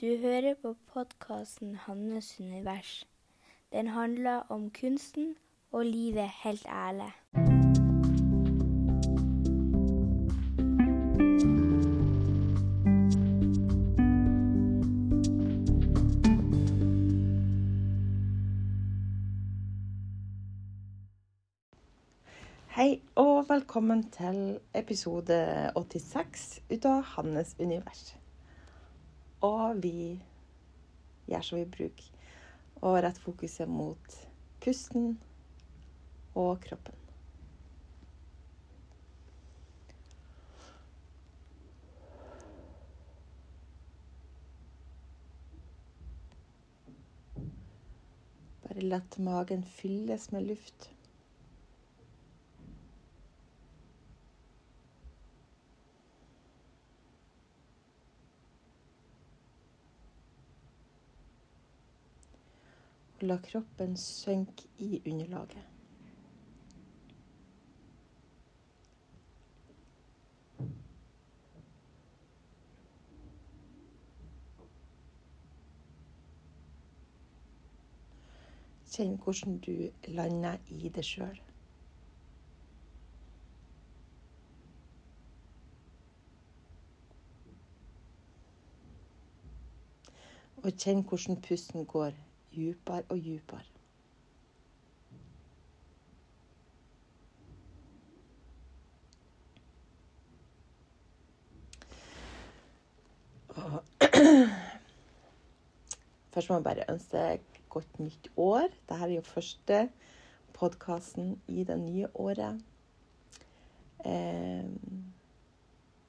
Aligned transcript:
Du 0.00 0.16
hører 0.16 0.54
på 0.62 0.76
podkasten 0.92 1.76
'Hannes 1.76 2.40
univers'. 2.40 3.04
Den 3.72 3.86
handler 3.86 4.36
om 4.48 4.70
kunsten 4.80 5.36
og 5.72 5.86
livet 5.86 6.30
helt 6.44 6.66
ærlig. 6.66 7.12
Hei 22.68 23.02
og 23.14 23.48
velkommen 23.48 24.10
til 24.10 24.58
episode 24.74 25.70
86 25.76 26.60
ut 26.72 26.84
av 26.84 27.02
Hannes 27.02 27.56
univers. 27.58 28.19
Og 29.40 29.82
vi 29.82 30.20
gjør 31.30 31.44
som 31.46 31.58
vi 31.60 31.64
bruker, 31.64 32.08
og 32.80 32.98
retter 33.00 33.24
fokuset 33.24 33.68
mot 33.68 34.16
pusten 34.60 35.14
og 36.36 36.60
kroppen. 36.66 36.96
Bare 48.70 48.84
lett 48.86 49.18
magen 49.18 49.64
fylles 49.64 50.30
med 50.30 50.46
luft. 50.52 50.90
La 63.22 63.36
kroppen 63.36 63.96
synke 63.96 64.68
i 64.78 65.02
underlaget. 65.06 65.66
Kjenn 78.90 79.16
hvordan 79.16 79.58
du 79.58 79.90
lander 80.08 80.56
i 80.68 80.88
det 80.88 81.04
sjøl. 81.04 81.38
Og 90.60 90.72
kjenn 90.72 91.06
hvordan 91.06 91.40
pusten 91.46 91.86
går 91.86 92.18
djupere 92.52 93.02
og 93.08 93.18
djupere. 93.18 93.66
Først 106.30 106.48
må 106.48 106.54
jeg 106.56 106.64
bare 106.64 106.90
ønske 106.92 107.40
godt 107.68 107.98
nytt 108.00 108.28
år. 108.36 108.68
Dette 108.88 108.94
er 109.04 109.06
jo 109.14 109.20
første 109.20 109.88
podkasten 110.54 111.34
i 111.48 111.64
det 111.64 111.78
nye 111.80 112.06
året. 112.14 112.60
Eh, 114.04 114.70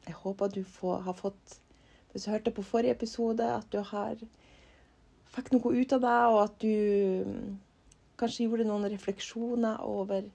jeg 0.08 0.14
håper 0.14 0.48
du 0.48 0.64
får, 0.64 1.00
har 1.00 1.14
fått 1.14 1.59
Hvis 2.11 2.23
du 2.23 2.31
hørte 2.31 2.52
på 2.52 2.61
forrige 2.61 2.92
episode, 2.92 3.45
at 3.55 3.67
du 3.72 3.80
har 3.80 4.16
fikk 5.36 5.52
noe 5.56 5.74
ut 5.76 5.94
av 5.96 6.02
deg, 6.04 6.24
og 6.32 6.40
at 6.44 6.56
du 6.62 6.76
mm, 7.28 7.52
kanskje 8.20 8.46
gjorde 8.48 8.68
noen 8.68 8.90
refleksjoner 8.92 9.84
over 9.88 10.28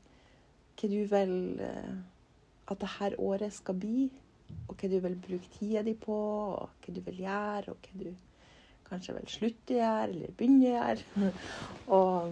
hva 0.77 0.88
du 0.92 1.00
vil 1.08 1.34
eh, 1.65 1.97
at 2.66 2.81
dette 2.82 3.20
året 3.22 3.54
skal 3.54 3.76
bli, 3.81 4.06
og 4.66 4.75
hva 4.75 4.91
du 4.91 4.98
vil 5.03 5.16
bruke 5.28 5.53
tida 5.59 5.82
di 5.87 5.94
på, 5.98 6.16
og 6.16 6.69
hva 6.82 6.94
du 6.94 7.00
vil 7.06 7.22
gjøre, 7.25 7.72
og 7.72 7.76
hva 7.87 7.93
du 8.03 8.10
kanskje 8.87 9.16
vil 9.16 9.31
slutte 9.31 9.75
å 9.75 9.81
gjøre, 9.81 10.09
eller 10.10 10.37
begynne 10.38 10.66
å 10.66 10.75
gjøre. 10.75 11.03
og, 11.99 12.22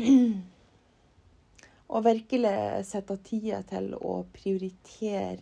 og 1.94 2.04
virkelig 2.06 2.56
sette 2.90 3.16
tida 3.26 3.62
til 3.70 3.94
å 3.98 4.20
prioritere 4.34 5.40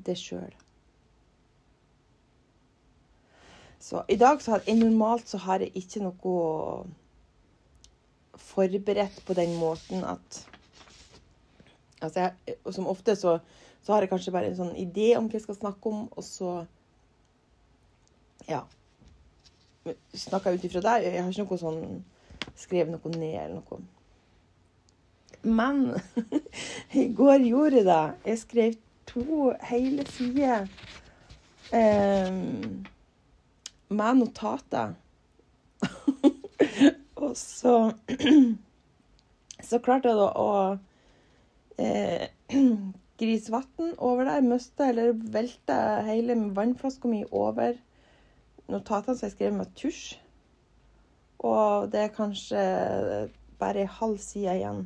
det 0.00 0.16
sjøl. 0.18 0.59
Så 3.80 4.02
i 4.08 4.16
dag 4.20 4.42
så 4.42 4.50
har 4.54 4.66
jeg 4.66 4.76
normalt 4.76 5.28
så 5.28 5.38
har 5.40 5.64
jeg 5.64 5.72
ikke 5.74 6.02
noe 6.04 6.34
forberedt 8.36 9.22
på 9.26 9.36
den 9.36 9.56
måten 9.60 10.04
at 10.04 10.46
Altså 12.00 12.20
jeg, 12.20 12.54
som 12.72 12.86
ofte 12.88 13.12
så, 13.16 13.38
så 13.82 13.92
har 13.92 14.00
jeg 14.00 14.08
kanskje 14.08 14.32
bare 14.32 14.48
en 14.48 14.56
sånn 14.56 14.76
idé 14.80 15.10
om 15.18 15.26
hva 15.28 15.36
jeg 15.36 15.44
skal 15.44 15.58
snakke 15.58 15.90
om, 15.90 16.06
og 16.16 16.24
så 16.24 16.52
Ja. 18.48 18.62
Snakker 20.16 20.50
jeg 20.50 20.58
ut 20.58 20.64
ifra 20.64 20.80
der. 20.80 21.04
Jeg 21.04 21.22
har 21.22 21.28
ikke 21.28 21.44
noe 21.44 21.60
sånn 21.60 21.82
skrevet 22.56 22.88
noe 22.94 23.12
ned 23.12 23.36
eller 23.42 23.60
noe. 23.60 23.82
Men 25.44 26.00
i 27.02 27.06
går 27.16 27.44
gjorde 27.44 27.76
jeg 27.82 27.88
det. 27.90 28.00
Jeg 28.32 28.42
skrev 28.46 28.80
to 29.12 29.52
hele 29.68 30.06
sider. 30.08 30.66
Um, 31.70 32.86
med 33.90 34.20
notater. 34.22 34.94
og 37.24 37.36
så 37.36 37.92
Så 39.60 39.78
klarte 39.84 40.08
jeg 40.08 40.16
da 40.16 40.28
å 40.40 40.52
eh, 41.78 42.30
grise 43.20 43.52
vann 43.52 43.92
over 43.98 44.24
der. 44.24 44.40
Miste 44.46 44.88
eller 44.88 45.12
velte 45.12 45.76
hele 46.06 46.36
vannflaska 46.56 47.10
mi 47.10 47.20
over 47.30 47.76
notatene 48.70 49.18
som 49.18 49.28
jeg 49.28 49.36
skrev 49.36 49.54
med 49.58 49.74
tusj. 49.76 50.16
Og 51.44 51.92
det 51.92 52.00
er 52.06 52.16
kanskje 52.16 52.64
bare 53.60 53.84
ei 53.84 53.92
halv 54.00 54.18
side 54.20 54.56
igjen, 54.56 54.82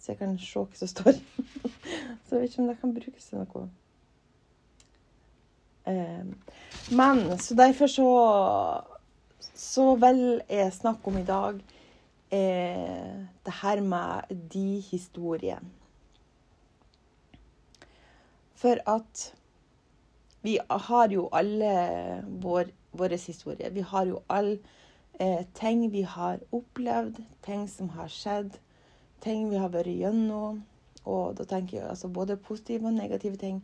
så 0.00 0.12
jeg 0.12 0.18
kan 0.20 0.34
se 0.40 0.58
hva 0.58 0.80
som 0.80 0.90
står. 0.90 1.20
så 2.24 2.36
jeg 2.36 2.42
vet 2.42 2.50
ikke 2.50 2.62
om 2.64 2.68
det 2.68 2.80
kan 2.80 2.94
brukes 2.96 3.28
til 3.28 3.40
noe. 3.40 3.68
Men 5.84 7.38
så 7.38 7.54
derfor 7.58 7.86
så 7.86 8.08
Så 9.54 9.94
vil 9.98 10.40
jeg 10.48 10.72
snakke 10.72 11.10
om 11.10 11.16
i 11.18 11.24
dag 11.24 11.58
eh, 12.30 13.16
det 13.44 13.54
her 13.62 13.80
med 13.80 14.22
de 14.52 14.80
historiene. 14.80 15.70
For 18.54 18.76
at 18.86 19.34
vi 20.42 20.58
har 20.70 21.08
jo 21.08 21.28
alle 21.32 22.24
vår, 22.26 22.64
våre 22.92 23.16
historier. 23.16 23.70
Vi 23.70 23.80
har 23.80 24.06
jo 24.06 24.22
alle 24.28 24.58
eh, 25.20 25.44
ting 25.54 25.92
vi 25.92 26.02
har 26.02 26.38
opplevd, 26.52 27.22
ting 27.42 27.68
som 27.70 27.88
har 27.88 28.08
skjedd, 28.08 28.58
ting 29.20 29.50
vi 29.50 29.56
har 29.56 29.68
vært 29.68 29.92
gjennom. 29.92 30.62
Og 31.04 31.36
da 31.38 31.44
tenker 31.44 31.78
jeg 31.78 31.88
altså 31.88 32.08
både 32.08 32.36
positive 32.36 32.86
og 32.86 32.94
negative 32.94 33.36
ting. 33.36 33.62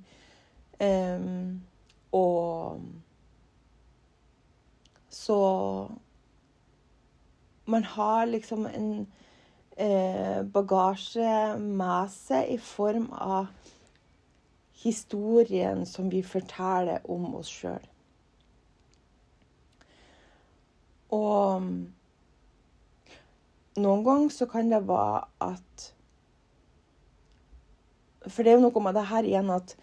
Um, 0.81 1.61
og 2.13 2.81
så 5.13 5.41
Man 7.69 7.85
har 7.85 8.25
liksom 8.25 8.67
en 8.67 9.13
eh, 9.77 10.41
bagasje 10.43 11.59
med 11.61 12.09
seg 12.09 12.55
i 12.55 12.57
form 12.59 13.11
av 13.13 13.51
historien 14.81 15.85
som 15.87 16.09
vi 16.09 16.23
forteller 16.25 17.05
om 17.11 17.27
oss 17.37 17.51
sjøl. 17.53 17.85
Og 21.13 21.69
noen 23.79 24.05
ganger 24.07 24.35
så 24.35 24.49
kan 24.51 24.73
det 24.73 24.83
være 24.89 25.23
at 25.45 25.87
For 28.29 28.43
det 28.43 28.53
er 28.53 28.59
jo 28.59 28.67
noe 28.67 28.83
med 28.85 28.97
det 28.99 29.07
her 29.09 29.25
igjen 29.25 29.53
at 29.55 29.77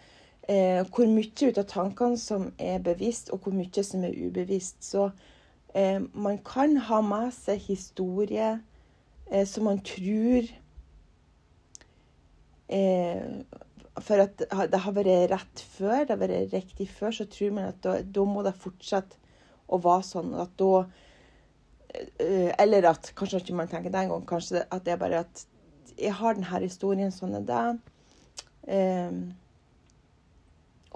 eh, 0.48 0.82
hvor 0.86 1.08
mye 1.10 1.48
ut 1.48 1.58
av 1.58 1.66
tankene 1.70 2.18
som 2.20 2.50
er 2.58 2.82
bevisst, 2.84 3.30
og 3.34 3.44
hvor 3.44 3.54
mye 3.56 3.84
som 3.84 4.04
er 4.06 4.14
ubevisst. 4.14 4.82
Så 4.84 5.08
eh, 5.74 6.00
man 6.14 6.38
kan 6.46 6.76
ha 6.88 7.02
med 7.04 7.34
seg 7.36 7.62
historie 7.66 8.56
eh, 9.30 9.46
som 9.46 9.68
man 9.68 9.82
tror 9.86 10.50
eh, 12.68 13.30
For 13.96 14.20
at 14.20 14.42
det 14.70 14.82
har 14.84 14.92
vært 14.92 15.30
rett 15.32 15.64
før, 15.78 16.04
det 16.04 16.14
har 16.14 16.20
vært 16.20 16.54
riktig 16.54 16.90
før, 16.92 17.14
så 17.16 17.26
tror 17.30 17.56
man 17.56 17.70
at 17.72 17.82
da, 17.84 17.98
da 18.02 18.26
må 18.28 18.44
det 18.46 18.56
fortsette 18.60 19.18
å 19.66 19.80
være 19.82 20.06
sånn. 20.06 20.34
At 20.38 20.52
da 20.60 20.84
eh, 22.22 22.52
Eller 22.60 22.86
at 22.92 23.12
kanskje 23.18 23.42
ikke 23.42 23.58
man 23.58 23.72
tenker 23.72 23.94
den 23.94 24.12
gang, 24.12 24.26
kanskje 24.28 24.66
at 24.68 24.86
det 24.86 24.94
er 24.94 25.02
bare 25.02 25.24
at 25.26 25.46
jeg 25.96 26.12
har 26.12 26.36
denne 26.36 26.60
historien 26.60 27.12
sånn 27.14 27.38
er 27.38 27.44
det. 27.48 27.66
Um, 28.66 29.20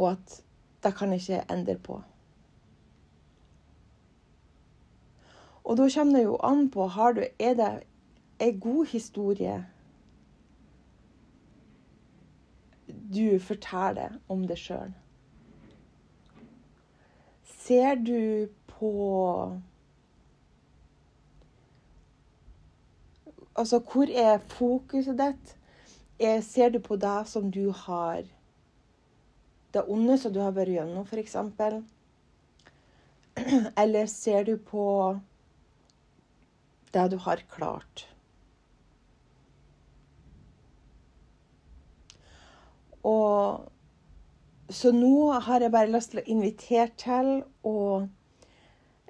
og 0.00 0.10
at 0.10 0.42
det 0.82 0.94
kan 0.96 1.12
ikke 1.12 1.44
endre 1.52 1.76
på. 1.78 2.02
Og 5.64 5.76
da 5.76 5.88
kommer 5.94 6.16
det 6.16 6.24
jo 6.24 6.36
an 6.42 6.70
på 6.70 6.86
har 6.86 7.12
du, 7.12 7.24
er 7.38 7.54
det 7.54 7.82
en 8.40 8.60
god 8.60 8.86
historie 8.86 9.66
du 13.14 13.38
forteller 13.38 14.16
om 14.28 14.46
deg 14.48 14.58
sjøl. 14.58 14.94
Ser 17.44 17.94
du 17.94 18.48
på 18.66 18.94
Altså, 23.60 23.78
hvor 23.92 24.08
er 24.08 24.38
fokuset 24.38 25.18
ditt? 25.18 25.56
Ser 26.44 26.68
du 26.68 26.78
på 26.78 26.96
det 26.96 27.28
som 27.28 27.50
du 27.52 27.70
har 27.70 28.22
Det 29.72 29.84
onde 29.86 30.18
som 30.18 30.32
du 30.34 30.40
har 30.42 30.54
vært 30.54 30.74
gjennom, 30.74 31.06
f.eks.? 31.06 31.36
Eller 33.82 34.06
ser 34.10 34.44
du 34.48 34.56
på 34.58 34.86
det 36.94 37.04
du 37.12 37.16
har 37.22 37.42
klart? 37.52 38.08
Og 43.06 43.70
så 44.70 44.92
nå 44.94 45.30
har 45.32 45.62
jeg 45.62 45.72
bare 45.72 45.90
lyst 45.90 46.12
til 46.12 46.20
å 46.20 46.28
invitere 46.30 46.90
til 47.00 47.30
å 47.66 48.06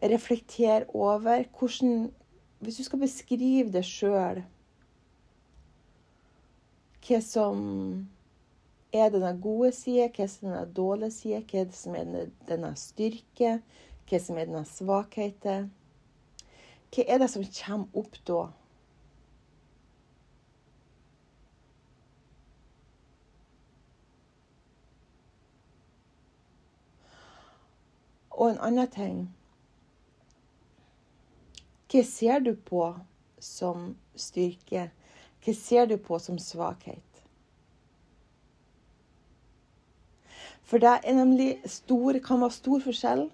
reflektere 0.00 0.86
over 0.94 1.44
hvordan 1.58 2.10
Hvis 2.60 2.76
du 2.76 2.84
skal 2.84 3.00
beskrive 3.00 3.72
det 3.72 3.82
sjøl 3.88 4.42
Hva 7.04 7.20
som 7.24 7.60
er 8.92 9.10
denne 9.10 9.34
gode 9.42 9.72
side, 9.72 10.08
hva 10.16 10.26
som 10.28 10.48
er 10.48 10.56
denne 10.56 10.74
dårlige 10.74 11.14
side, 11.14 11.42
hva 11.50 11.66
som 11.74 11.98
er 11.98 12.30
denne 12.48 12.72
styrke, 12.78 13.58
hva 14.10 14.18
som 14.22 14.38
er 14.38 14.48
denne 14.48 14.64
svakheten. 14.66 15.70
Hva 16.90 17.04
er 17.06 17.20
det 17.22 17.28
som 17.30 17.44
kommer 17.54 18.00
opp 18.02 18.16
da? 18.26 18.40
Og 28.40 28.48
en 28.48 28.62
annen 28.64 28.88
ting 28.88 29.20
Hva 31.90 32.02
ser 32.06 32.40
du 32.40 32.54
på 32.54 32.84
som 33.42 33.92
styrke? 34.14 34.88
Hva 35.44 35.54
ser 35.58 35.86
du 35.90 35.96
på 35.98 36.18
som 36.22 36.38
svakhet? 36.38 37.09
For 40.70 40.78
det 40.78 40.96
er 41.02 41.16
nemlig 41.18 41.56
stor, 41.66 42.18
kan 42.22 42.40
være 42.44 42.54
stor 42.54 42.82
forskjell 42.84 43.24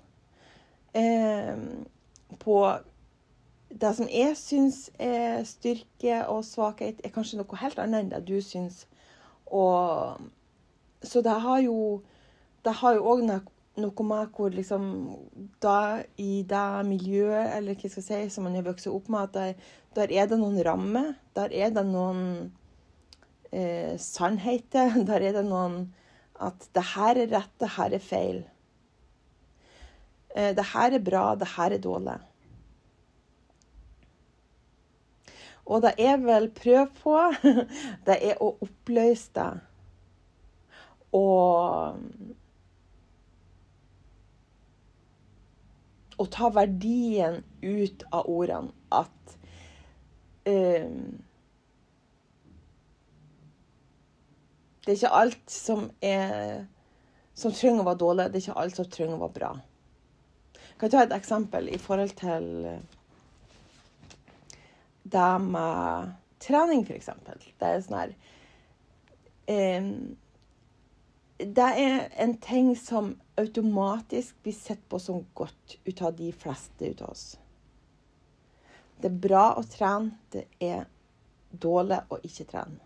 eh, 0.96 1.58
på 2.40 2.60
det 3.80 3.90
som 3.98 4.08
jeg 4.08 4.36
syns 4.40 4.78
er 5.02 5.42
styrke 5.44 6.22
og 6.32 6.44
svakhet, 6.48 7.02
er 7.04 7.12
kanskje 7.12 7.40
noe 7.40 7.60
helt 7.60 7.80
annet 7.82 8.06
enn 8.06 8.12
det 8.14 8.22
du 8.28 8.38
syns. 8.40 8.86
Så 11.06 11.22
det 11.22 11.34
har 11.44 11.60
jo 11.66 11.76
det 12.66 12.74
har 12.80 12.96
jo 12.96 13.04
òg 13.12 13.20
noe 13.26 14.06
med 14.08 14.32
hvor 14.34 14.50
liksom 14.50 14.86
da 15.62 16.02
I 16.18 16.42
det 16.48 16.68
miljøet, 16.88 17.52
eller 17.58 17.76
hva 17.76 17.90
skal 17.90 18.02
jeg 18.02 18.30
si, 18.30 18.34
som 18.34 18.48
man 18.48 18.56
har 18.58 18.66
vokst 18.66 18.88
opp 18.90 19.10
med, 19.12 19.28
at 19.28 19.36
der, 19.36 19.52
der, 19.98 20.14
er 20.22 20.30
det 20.30 20.40
noen 20.40 20.58
rammer. 20.66 21.12
Der 21.36 21.52
er 21.52 21.70
det 21.76 21.84
noen 21.86 22.24
eh, 23.52 23.94
sannheter. 24.00 24.96
Der 25.10 25.20
er 25.20 25.36
det 25.36 25.44
noen 25.46 25.92
At 26.40 26.68
det 26.76 26.84
her 26.94 27.18
er 27.22 27.32
rett, 27.32 27.52
det 27.60 27.72
her 27.76 27.96
er 27.96 28.02
feil. 28.02 28.40
Eh, 30.36 30.52
det 30.56 30.66
her 30.72 30.96
er 30.96 31.04
bra, 31.04 31.26
det 31.34 31.48
her 31.56 31.76
er 31.76 31.82
dårlig. 31.82 32.18
Og 35.66 35.82
det 35.82 35.94
er 35.98 36.18
vel 36.22 36.50
prøv 36.54 36.90
på, 37.00 37.16
det 38.06 38.18
er 38.30 38.42
å 38.42 38.52
oppløse 38.62 39.32
det. 39.34 39.52
Og 41.16 41.96
å 46.16 46.26
ta 46.32 46.50
verdien 46.52 47.42
ut 47.62 48.04
av 48.14 48.28
ordene 48.30 48.72
at 48.94 49.36
um, 50.48 51.16
Det 54.86 54.92
er 54.92 54.98
ikke 55.00 55.16
alt 55.18 55.50
som 55.50 55.88
er 55.98 56.66
som 57.36 57.52
trenger 57.52 57.82
å 57.82 57.88
være 57.88 58.00
dårlig. 58.00 58.28
Det 58.30 58.38
er 58.38 58.44
ikke 58.46 58.60
alt 58.62 58.78
som 58.78 58.86
trenger 58.88 59.16
å 59.16 59.24
være 59.24 59.36
bra. 59.36 59.48
Jeg 60.56 60.78
kan 60.80 60.92
ta 60.92 61.00
et 61.02 61.16
eksempel 61.16 61.68
i 61.72 61.80
forhold 61.80 62.14
til 62.20 62.46
det 65.10 65.32
med 65.42 66.14
trening, 66.42 66.84
f.eks. 66.86 67.10
Det 67.58 67.66
er 67.66 67.82
sånn 67.82 67.98
her 67.98 68.14
um, 69.50 69.90
Det 71.36 71.68
er 71.82 72.06
en 72.22 72.36
ting 72.42 72.72
som 72.78 73.14
automatisk 73.40 74.38
blir 74.44 74.56
sett 74.56 74.86
på 74.88 75.00
som 75.02 75.26
godt 75.34 75.76
ut 75.84 76.02
av 76.06 76.14
de 76.16 76.30
fleste 76.32 76.92
ut 76.94 77.02
av 77.02 77.12
oss. 77.12 77.26
Det 79.02 79.10
er 79.10 79.22
bra 79.26 79.46
å 79.58 79.66
trene, 79.68 80.14
det 80.32 80.46
er 80.62 80.86
dårlig 81.52 82.00
å 82.08 82.22
ikke 82.24 82.48
trene. 82.48 82.85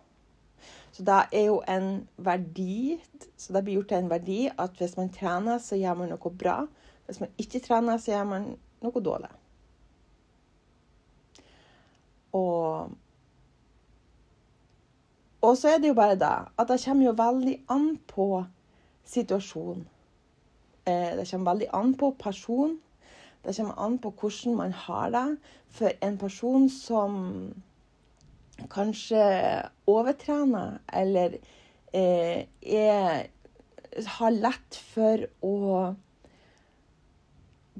Så 1.00 1.04
det 1.08 1.20
er 1.32 1.44
jo 1.46 1.62
en 1.64 2.08
verdi 2.20 2.98
så 3.40 3.54
det 3.54 3.62
blir 3.64 3.78
gjort 3.78 3.86
til 3.88 4.02
en 4.02 4.10
verdi 4.10 4.40
at 4.52 4.74
hvis 4.76 4.98
man 4.98 5.08
trener, 5.08 5.58
så 5.58 5.78
gjør 5.80 5.94
man 5.96 6.10
noe 6.12 6.32
bra. 6.42 6.56
Hvis 7.06 7.20
man 7.22 7.30
ikke 7.40 7.60
trener, 7.64 7.96
så 7.96 8.10
gjør 8.10 8.26
man 8.28 8.48
noe 8.84 9.02
dårlig. 9.06 9.30
Og, 12.36 12.92
og 15.40 15.56
så 15.56 15.72
er 15.72 15.80
det 15.80 15.88
jo 15.88 15.96
bare 15.96 16.18
det 16.20 16.34
at 16.60 16.68
det 16.68 16.78
kommer 16.84 17.06
jo 17.06 17.16
veldig 17.22 17.56
an 17.72 17.88
på 18.12 18.28
situasjonen. 19.14 19.88
Eh, 20.84 21.16
det 21.16 21.24
kommer 21.30 21.54
veldig 21.54 21.70
an 21.80 21.96
på 21.96 22.12
person. 22.20 22.76
Det 23.40 23.56
kommer 23.56 23.80
an 23.86 23.96
på 24.04 24.12
hvordan 24.20 24.60
man 24.60 24.76
har 24.84 25.16
det. 25.16 25.26
For 25.72 25.96
en 26.04 26.20
person 26.20 26.68
som 26.68 27.16
kanskje 28.68 29.22
overtrener 29.90 30.78
eller 30.92 31.38
eh, 31.94 32.46
er, 32.60 33.26
har 34.18 34.36
lett 34.36 34.78
for 34.92 35.26
å 35.44 35.56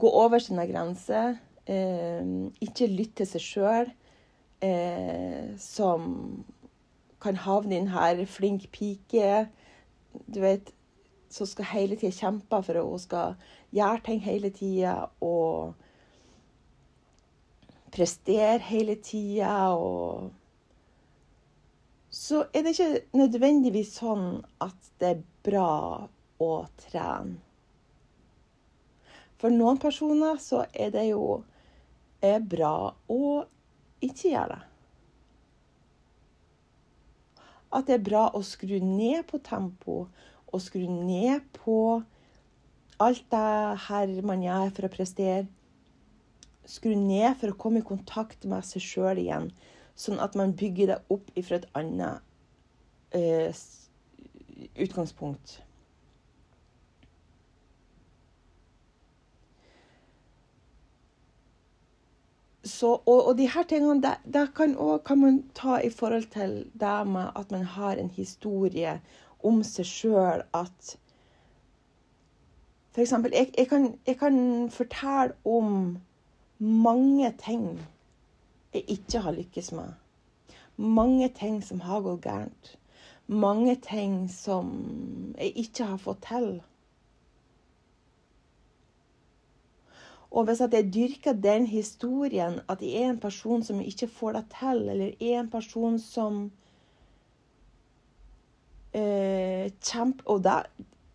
gå 0.01 0.11
over 0.23 0.41
sine 0.43 0.65
grenser, 0.71 1.37
eh, 1.67 2.25
ikke 2.65 2.89
lytte 2.91 3.25
til 3.25 3.31
seg 3.35 3.45
sjøl, 3.45 3.93
eh, 4.65 5.53
som 5.61 6.09
kan 7.21 7.37
havne 7.37 7.77
inn 7.77 7.91
her 7.93 8.25
flink 8.25 8.71
pike. 8.73 9.47
Du 10.27 10.41
vet, 10.41 10.73
som 11.31 11.47
skal 11.47 11.69
hele 11.75 11.99
tida 12.01 12.17
kjempe 12.17 12.63
for 12.67 12.81
hun 12.81 12.99
skal 12.99 13.37
gjøre 13.77 14.03
ting 14.07 14.21
hele 14.25 14.51
tida 14.51 14.97
og 15.23 15.77
prestere 17.95 18.59
hele 18.71 18.97
tida 19.03 19.75
og 19.77 20.31
Så 22.11 22.43
er 22.51 22.65
det 22.67 22.75
ikke 22.75 23.19
nødvendigvis 23.19 23.95
sånn 24.01 24.41
at 24.63 24.91
det 24.99 25.13
er 25.15 25.23
bra 25.47 26.09
å 26.43 26.51
trene. 26.83 27.39
For 29.41 29.55
noen 29.55 29.79
personer 29.81 30.41
så 30.43 30.67
er 30.75 30.91
det 30.93 31.07
jo 31.13 31.41
er 32.21 32.43
bra 32.45 32.91
å 33.09 33.21
ikke 34.05 34.35
gjøre 34.35 34.57
det. 34.57 34.67
At 37.71 37.87
det 37.87 37.95
er 37.97 38.05
bra 38.11 38.27
å 38.35 38.43
skru 38.45 38.81
ned 38.83 39.23
på 39.31 39.39
tempo 39.47 40.03
og 40.51 40.63
skru 40.63 40.85
ned 40.91 41.47
på 41.55 42.03
alt 43.01 43.25
det 43.33 43.51
her 43.87 44.13
man 44.27 44.43
gjør 44.45 44.75
for 44.77 44.89
å 44.89 44.93
prestere. 44.93 45.47
Skru 46.69 46.93
ned 46.99 47.39
for 47.41 47.53
å 47.53 47.59
komme 47.59 47.81
i 47.81 47.87
kontakt 47.87 48.45
med 48.51 48.67
seg 48.67 48.85
sjøl 48.85 49.23
igjen, 49.23 49.49
sånn 50.01 50.21
at 50.23 50.37
man 50.39 50.57
bygger 50.57 50.95
det 50.95 51.01
opp 51.13 51.29
fra 51.37 51.61
et 51.61 51.67
annet 51.77 52.23
uh, 53.15 53.65
utgangspunkt. 54.81 55.61
Så, 62.65 62.93
og, 62.93 63.27
og, 63.27 63.39
de 63.39 63.49
her 63.49 63.65
tingene 63.69 64.03
det, 64.05 64.17
det 64.25 64.51
kan, 64.57 64.77
også, 64.77 65.03
kan 65.09 65.19
man 65.19 65.39
ta 65.57 65.79
i 65.81 65.91
forhold 65.91 66.29
til 66.33 66.59
det 66.81 66.99
med 67.09 67.33
at 67.37 67.51
man 67.51 67.65
har 67.65 67.97
en 67.97 68.11
historie 68.13 68.99
om 69.45 69.63
seg 69.65 69.89
sjøl 69.89 70.45
at 70.55 70.97
For 72.91 73.01
eksempel, 73.05 73.33
jeg, 73.33 73.53
jeg, 73.57 73.93
jeg 74.07 74.17
kan 74.19 74.37
fortelle 74.75 75.37
om 75.47 75.99
mange 76.59 77.31
ting 77.39 77.79
jeg 78.75 78.85
ikke 78.89 79.19
har 79.25 79.33
lykkes 79.33 79.73
med. 79.73 79.93
Mange 80.77 81.29
ting 81.29 81.61
som 81.65 81.81
har 81.81 82.01
gått 82.01 82.23
gærent. 82.25 82.77
Mange 83.27 83.77
ting 83.77 84.31
som 84.31 84.71
jeg 85.39 85.53
ikke 85.57 85.85
har 85.85 86.01
fått 86.03 86.23
til. 86.27 86.61
Og 90.31 90.45
hvis 90.47 90.61
at 90.63 90.75
jeg 90.75 90.93
dyrker 90.95 91.33
den 91.33 91.67
historien, 91.67 92.61
at 92.69 92.83
jeg 92.83 93.03
er 93.03 93.11
en 93.11 93.21
person 93.21 93.63
som 93.67 93.81
ikke 93.81 94.09
får 94.09 94.33
det 94.33 94.45
til, 94.61 94.89
eller 94.89 95.07
er 95.21 95.41
en 95.41 95.51
person 95.51 95.99
som 95.99 96.45
eh, 98.95 99.65
øh, 99.65 99.71
kjemper 99.83 100.31
Og 100.31 100.45
da, 100.45 100.63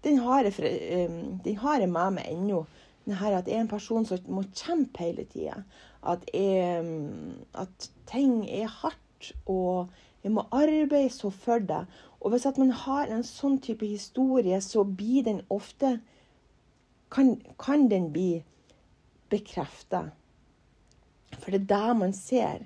den 0.03 0.17
har 0.17 0.43
jeg, 0.43 0.53
øh, 0.59 1.09
den 1.45 1.57
har 1.57 1.79
jeg 1.79 1.89
med 1.89 2.12
meg 2.12 2.25
ennå. 2.31 2.65
At 3.05 3.47
jeg 3.47 3.57
er 3.57 3.62
en 3.62 3.69
person 3.69 4.05
som 4.05 4.17
må 4.33 4.43
kjempe 4.55 5.03
hele 5.03 5.25
tida. 5.29 5.62
At, 6.05 6.25
at 6.33 7.89
ting 8.09 8.50
er 8.50 8.67
hardt, 8.81 9.31
og 9.45 9.89
jeg 10.24 10.33
må 10.33 10.47
arbeide 10.51 11.09
så 11.13 11.29
for 11.29 11.59
det. 11.59 11.85
Og 12.19 12.33
hvis 12.33 12.45
at 12.50 12.57
man 12.57 12.71
har 12.74 13.12
en 13.13 13.24
sånn 13.24 13.59
type 13.62 13.85
historie, 13.85 14.57
så 14.62 14.83
blir 14.83 15.24
den 15.24 15.41
ofte 15.50 16.00
Kan, 17.13 17.38
kan 17.62 17.85
den 17.88 18.09
bli 18.12 18.43
bekrefta. 19.29 20.09
For 21.38 21.53
det 21.53 21.62
er 21.62 21.67
det 21.69 21.97
man 22.00 22.13
ser. 22.17 22.65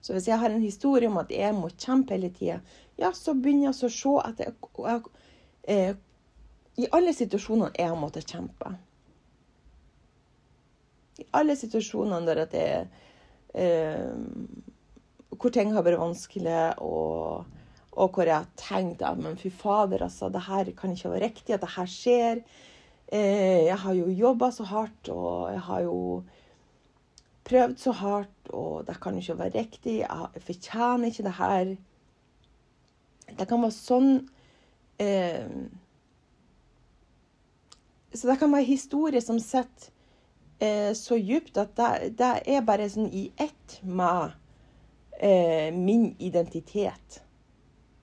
Så 0.00 0.14
hvis 0.14 0.28
jeg 0.28 0.38
har 0.38 0.50
en 0.50 0.62
historie 0.62 1.10
om 1.10 1.18
at 1.20 1.32
jeg 1.34 1.54
må 1.54 1.68
kjempe 1.74 2.14
hele 2.14 2.30
tida, 2.32 2.60
ja, 2.96 3.10
så 3.12 3.34
begynner 3.34 3.68
jeg 3.68 3.74
å 3.74 3.90
se 3.96 4.14
at 4.24 4.40
jeg, 4.40 4.54
jeg, 4.86 5.02
eh, 5.74 5.98
I 6.78 6.86
alle 6.94 7.12
situasjoner 7.16 7.74
jeg 7.76 7.90
har 7.90 7.98
måttet 7.98 8.30
kjempe. 8.30 8.74
I 11.20 11.26
alle 11.36 11.56
situasjoner 11.58 12.26
der 12.28 12.44
at 12.46 12.54
jeg 12.56 12.86
eh, 13.54 14.12
Hvor 15.40 15.52
ting 15.54 15.72
har 15.74 15.84
vært 15.84 16.00
vanskelig, 16.00 16.62
og, 16.84 17.46
og 17.92 18.10
hvor 18.14 18.28
jeg 18.28 18.36
har 18.36 18.48
tenkt 18.60 19.02
at 19.06 19.18
men 19.18 19.38
fy 19.40 19.48
fader, 19.48 20.02
altså, 20.04 20.28
det 20.28 20.42
her 20.44 20.68
kan 20.76 20.92
ikke 20.92 21.12
være 21.14 21.24
riktig 21.30 21.54
at 21.54 21.62
det 21.64 21.70
her 21.76 21.88
skjer. 21.88 22.42
Eh, 23.08 23.66
jeg 23.66 23.78
har 23.82 23.96
jo 23.96 24.10
jobba 24.12 24.50
så 24.52 24.66
hardt, 24.68 25.08
og 25.08 25.52
jeg 25.54 25.62
har 25.68 25.80
jo 25.86 25.96
prøvd 27.48 27.78
så 27.82 27.94
hardt, 27.96 28.50
og 28.52 28.86
det 28.86 28.98
kan 29.02 29.16
ikke 29.18 29.38
være 29.38 29.56
riktig. 29.58 29.96
Jeg 30.02 30.44
fortjener 30.46 31.08
ikke 31.08 31.26
det 31.26 31.36
her. 31.38 31.72
Det 33.38 33.48
kan 33.48 33.64
være 33.64 33.74
sånn 33.74 34.12
eh, 35.00 35.48
Så 38.14 38.26
det 38.26 38.38
kan 38.40 38.52
være 38.52 38.66
historier 38.66 39.22
som 39.22 39.38
sitter 39.38 39.90
eh, 40.60 40.92
så 40.94 41.16
djupt 41.16 41.58
at 41.58 41.76
det, 41.76 42.12
det, 42.18 42.30
er 42.46 42.64
bare 42.66 42.88
sånn 42.90 43.10
i 43.14 43.28
ett 43.38 43.78
med 43.82 44.32
eh, 45.20 45.70
min 45.74 46.10
identitet. 46.18 47.20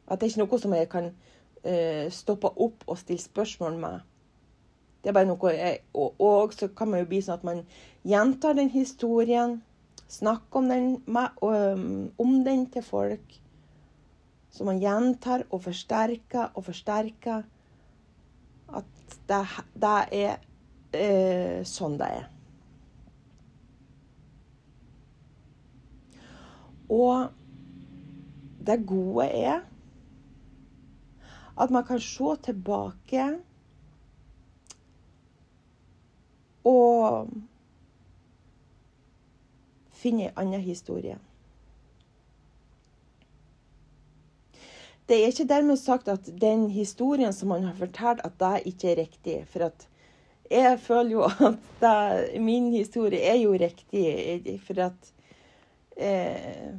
At 0.07 0.19
det 0.19 0.27
er 0.27 0.31
ikke 0.31 0.45
noe 0.45 0.59
som 0.63 0.75
jeg 0.77 0.89
kan 0.91 1.09
eh, 1.63 2.07
stoppe 2.13 2.53
opp 2.55 2.87
og 2.87 2.99
stille 3.01 3.23
spørsmål 3.23 3.79
med. 3.81 4.05
Det 5.03 5.11
er 5.11 5.17
bare 5.17 5.29
noe 5.29 5.53
jeg, 5.53 5.81
og, 5.93 6.15
og, 6.23 6.55
så 6.55 6.69
kan 6.71 6.91
man 6.91 7.03
jo 7.03 7.09
bli 7.11 7.21
sånn 7.23 7.37
at 7.37 7.47
man 7.47 7.65
gjentar 8.07 8.55
den 8.57 8.71
historien. 8.71 9.59
Snakker 10.07 10.61
om 10.61 10.69
den, 10.71 10.85
om 12.15 12.35
den 12.45 12.65
til 12.71 12.83
folk. 12.85 13.35
Så 14.55 14.63
man 14.63 14.79
gjentar 14.79 15.43
og 15.51 15.65
forsterker 15.67 16.55
og 16.55 16.63
forsterker 16.69 17.43
det, 19.27 19.41
det 19.73 19.95
er 20.17 20.37
eh, 20.95 21.63
sånn 21.67 21.97
det 21.99 22.09
er. 22.21 22.27
Og 26.87 27.27
det 28.67 28.79
gode 28.87 29.27
er 29.27 29.65
at 31.57 31.73
man 31.73 31.83
kan 31.83 31.99
se 31.99 32.35
tilbake 32.43 33.27
og 36.67 37.31
finne 39.97 40.29
en 40.29 40.37
annen 40.43 40.61
historie. 40.61 41.17
Det 45.07 45.17
er 45.17 45.31
ikke 45.31 45.47
dermed 45.47 45.79
sagt 45.79 46.09
at 46.11 46.25
den 46.41 46.67
historien 46.69 47.33
som 47.33 47.53
han 47.55 47.63
har 47.63 47.77
fortalt, 47.79 48.23
at 48.27 48.35
det 48.41 48.73
ikke 48.73 48.91
er 48.91 48.99
riktig. 48.99 49.37
For 49.47 49.69
jeg 50.51 50.79
føler 50.83 51.11
jo 51.11 51.23
at 51.51 51.63
det, 51.81 52.41
min 52.43 52.73
historie 52.73 53.21
er 53.23 53.39
jo 53.39 53.53
riktig. 53.53 54.59
For 54.67 54.83
at 54.89 55.13
eh, 55.97 56.75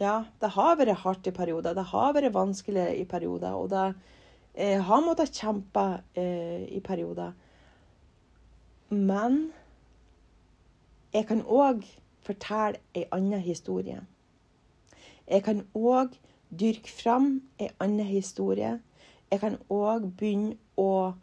Ja, 0.00 0.24
det 0.40 0.50
har 0.56 0.76
vært 0.80 0.98
hardt 1.04 1.26
i 1.30 1.34
perioder. 1.34 1.76
Det 1.78 1.84
har 1.92 2.14
vært 2.16 2.34
vanskelig 2.34 2.88
i 2.98 3.04
perioder. 3.08 3.54
Og 3.54 3.70
det 3.70 3.94
eh, 4.54 4.80
har 4.82 5.04
måttet 5.04 5.36
kjempe 5.36 6.02
eh, 6.18 6.64
i 6.68 6.80
perioder. 6.84 7.32
Men 8.90 9.52
jeg 11.12 11.28
kan 11.28 11.44
òg 11.44 11.86
fortelle 12.26 12.80
ei 12.96 13.06
anna 13.14 13.38
historie. 13.40 14.02
Jeg 15.28 15.44
kan 15.46 15.62
òg 15.74 16.16
dyrke 16.60 16.90
fram 16.90 17.40
ei 17.58 17.70
anna 17.80 18.04
historie. 18.04 18.78
Jeg 19.30 19.40
kan 19.40 19.58
òg 19.72 20.10
begynne 20.18 20.56
å 20.76 21.14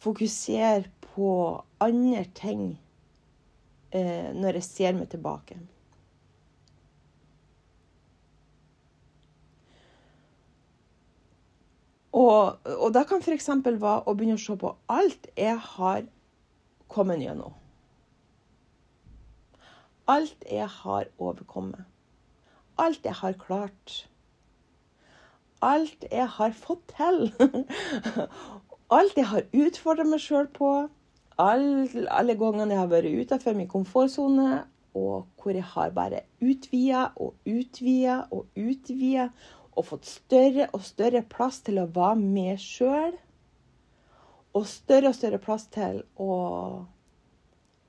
fokusere 0.00 0.86
på 1.14 1.32
andre 1.80 2.24
ting 2.34 2.78
eh, 3.90 4.30
når 4.34 4.60
jeg 4.60 4.68
ser 4.68 4.96
meg 4.96 5.10
tilbake. 5.12 5.58
Og, 12.18 12.56
og 12.64 12.88
det 12.94 13.04
kan 13.10 13.22
f.eks. 13.22 13.50
være 13.64 13.98
å 14.08 14.14
begynne 14.16 14.38
å 14.38 14.42
se 14.42 14.56
på 14.58 14.72
alt 14.90 15.28
jeg 15.36 15.58
har 15.76 16.06
kommet 16.90 17.22
gjennom. 17.22 17.54
Alt 20.08 20.48
jeg 20.48 20.66
har 20.80 21.10
overkommet. 21.20 21.84
Alt 22.78 23.04
jeg 23.04 23.14
har 23.20 23.34
klart. 23.40 24.08
Alt 25.62 26.04
jeg 26.12 26.28
har 26.28 26.54
fått 26.54 26.94
til. 26.94 27.32
Alt 28.98 29.16
jeg 29.18 29.26
har 29.26 29.46
utfordra 29.52 30.06
meg 30.06 30.22
sjøl 30.22 30.48
på. 30.54 30.72
Alle, 31.38 32.06
alle 32.10 32.34
gangene 32.38 32.74
jeg 32.74 32.82
har 32.82 32.90
vært 32.90 33.14
utenfor 33.22 33.54
min 33.58 33.70
komfortsone, 33.70 34.64
og 34.98 35.26
hvor 35.38 35.54
jeg 35.54 35.66
har 35.74 35.90
bare 35.94 36.24
utvida 36.42 37.08
og 37.16 37.34
utvida 37.46 38.24
og 38.34 38.46
utvida 38.56 39.28
og 39.78 39.86
fått 39.86 40.06
større 40.10 40.66
og 40.72 40.82
større 40.82 41.22
plass 41.22 41.60
til 41.66 41.78
å 41.78 41.86
være 41.94 42.18
med 42.18 42.62
sjøl 42.62 43.14
og 44.56 44.66
større 44.66 45.12
og 45.12 45.18
større 45.18 45.38
plass 45.42 45.68
til 45.74 46.00
å 46.18 46.34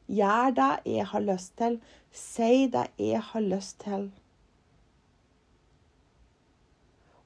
gjøre 0.10 0.53
det 0.58 0.72
jeg 0.98 1.08
har 1.12 1.25
lyst 1.25 1.55
til, 1.58 1.79
si 2.12 2.67
det 2.74 2.88
jeg 2.98 3.22
har 3.31 3.46
lyst 3.46 3.79
til. 3.86 4.10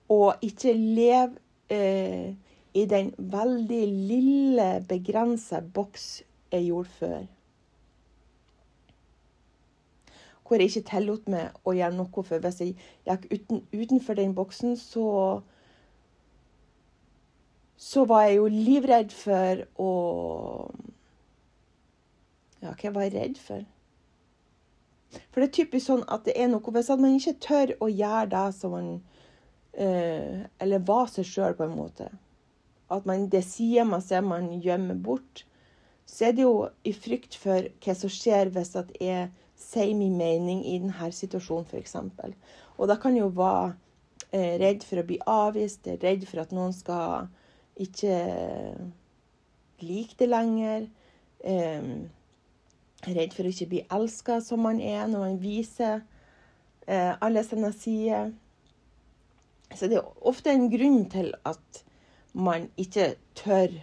Og 0.09 0.35
ikke 0.41 0.73
leve 0.73 1.37
eh, 1.69 2.33
i 2.73 2.85
den 2.85 3.13
veldig 3.17 3.87
lille, 3.87 4.85
begrensa 4.89 5.61
boks 5.73 6.23
jeg 6.51 6.65
gjorde 6.65 6.89
før. 6.89 7.23
Hvor 10.43 10.55
jeg 10.59 10.69
ikke 10.69 10.89
tillot 10.89 11.27
meg 11.31 11.65
å 11.65 11.73
gjøre 11.73 11.95
noe. 11.95 12.23
For 12.27 12.43
hvis 12.43 12.59
jeg 12.61 12.75
gikk 13.07 13.29
uten, 13.31 13.63
utenfor 13.73 14.19
den 14.19 14.35
boksen, 14.35 14.77
så 14.77 15.41
så 17.83 18.05
var 18.05 18.21
jeg 18.23 18.35
jo 18.37 18.47
livredd 18.47 19.11
for 19.11 19.63
å 19.81 19.91
Ja, 22.63 22.71
hva 22.71 22.91
var 22.95 23.03
jeg 23.03 23.15
redd 23.17 23.39
for? 23.43 23.65
For 25.31 25.41
det 25.41 25.49
er 25.49 25.55
typisk 25.57 25.89
sånn 25.89 26.05
at 26.07 26.23
det 26.23 26.37
er 26.39 26.47
noe 26.47 26.73
Hvis 26.75 26.91
man 26.93 27.17
ikke 27.17 27.35
tør 27.43 27.73
å 27.83 27.89
gjøre 27.91 28.29
det 28.31 28.45
som 28.55 28.71
man 28.77 28.93
eh, 29.73 30.45
Eller 30.59 30.85
var 30.87 31.09
seg 31.11 31.27
sjøl, 31.27 31.55
på 31.57 31.65
en 31.67 31.77
måte. 31.77 32.09
At 32.93 33.05
man, 33.09 33.29
det 33.29 33.43
sier 33.47 33.87
man 33.87 34.03
seg 34.03 34.25
man 34.25 34.51
gjemmer 34.61 34.95
bort. 34.95 35.45
Så 36.05 36.27
er 36.27 36.35
det 36.35 36.43
jo 36.45 36.67
i 36.83 36.93
frykt 36.93 37.37
for 37.39 37.69
hva 37.83 37.95
som 37.97 38.11
skjer 38.11 38.51
hvis 38.53 38.75
at 38.79 38.91
jeg 39.01 39.29
sier 39.59 39.95
min 39.95 40.17
mening 40.19 40.63
i 40.67 40.79
denne 40.81 41.11
situasjonen, 41.15 41.65
f.eks. 41.69 41.95
Og 42.77 42.89
da 42.89 42.97
kan 42.99 43.15
jeg 43.15 43.23
jo 43.23 43.31
være 43.37 43.71
eh, 44.31 44.57
redd 44.61 44.83
for 44.85 45.01
å 45.01 45.07
bli 45.07 45.19
avvist, 45.29 45.87
redd 46.03 46.27
for 46.29 46.43
at 46.43 46.53
noen 46.55 46.75
skal 46.75 47.29
ikke 47.79 48.17
like 49.83 50.19
det 50.19 50.29
lenger. 50.29 50.89
Eh, 51.43 51.87
redd 53.11 53.35
for 53.35 53.45
å 53.45 53.51
ikke 53.51 53.71
bli 53.71 53.83
elska 53.91 54.39
som 54.43 54.63
man 54.63 54.79
er 54.81 55.07
når 55.11 55.25
man 55.25 55.41
viser 55.41 56.01
eh, 56.87 57.13
alle 57.19 57.43
sine 57.47 57.73
sider. 57.75 58.31
Så 59.75 59.89
det 59.89 59.97
er 59.99 60.27
ofte 60.27 60.53
en 60.53 60.69
grunn 60.71 61.05
til 61.11 61.33
at 61.47 61.83
man 62.33 62.69
ikke 62.77 63.13
tør 63.37 63.73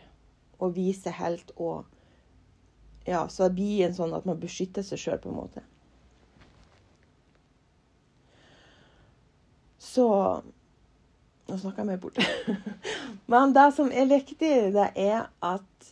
å 0.61 0.71
vise 0.75 1.13
helt 1.21 1.55
og 1.57 1.87
Ja, 3.09 3.25
så 3.33 3.49
det 3.49 3.57
blir 3.57 3.87
en 3.87 3.95
sånn 3.97 4.13
at 4.15 4.27
man 4.29 4.39
beskytter 4.39 4.85
seg 4.85 5.01
sjøl, 5.01 5.19
på 5.23 5.31
en 5.31 5.39
måte. 5.39 5.63
Så 9.81 10.07
Nå 11.51 11.57
snakker 11.59 11.83
jeg 11.83 11.89
meg 11.89 12.03
bort. 12.03 12.21
Men 13.33 13.55
det 13.57 13.65
som 13.75 13.89
er 13.91 14.07
viktig, 14.07 14.53
det 14.77 14.85
er 14.95 15.25
at 15.43 15.89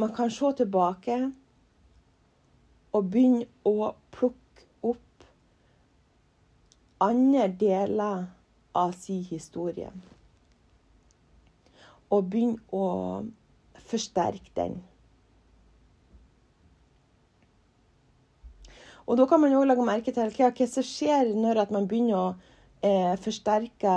man 0.00 0.14
kan 0.16 0.30
se 0.32 0.52
tilbake 0.56 1.18
og 2.96 3.10
begynne 3.12 3.44
å 3.68 3.90
plukke 4.14 4.64
opp 4.88 5.26
andre 7.04 7.50
deler 7.60 8.24
av 8.76 8.92
sin 8.98 9.24
historie. 9.30 9.90
Og 12.12 12.28
begynne 12.30 12.60
å 12.74 13.24
forsterke 13.88 14.52
den. 14.56 14.76
Og 19.06 19.18
da 19.18 19.26
kan 19.30 19.40
man 19.40 19.54
òg 19.54 19.68
legge 19.70 19.86
merke 19.86 20.12
til 20.14 20.32
hva, 20.34 20.50
hva 20.50 20.66
som 20.66 20.86
skjer 20.86 21.30
når 21.38 21.62
man 21.70 21.86
begynner 21.86 22.18
å 22.18 22.26
eh, 22.82 23.14
forsterke 23.22 23.94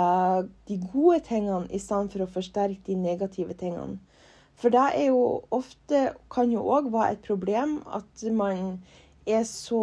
de 0.70 0.78
gode 0.92 1.24
tingene 1.26 1.66
i 1.74 1.80
stedet 1.82 2.14
for 2.14 2.24
å 2.24 2.30
forsterke 2.30 2.86
de 2.86 2.98
negative 2.98 3.56
tingene. 3.58 3.98
For 4.60 4.72
det 4.72 4.82
er 4.92 5.06
jo 5.08 5.40
ofte 5.56 6.10
kan 6.30 6.52
jo 6.52 6.62
òg 6.68 6.90
være 6.92 7.16
et 7.16 7.22
problem 7.24 7.78
at 7.88 8.24
man 8.36 8.82
er 9.26 9.46
så 9.48 9.80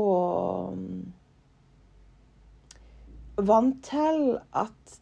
vant 3.38 3.78
til 3.86 4.38
at 4.56 5.00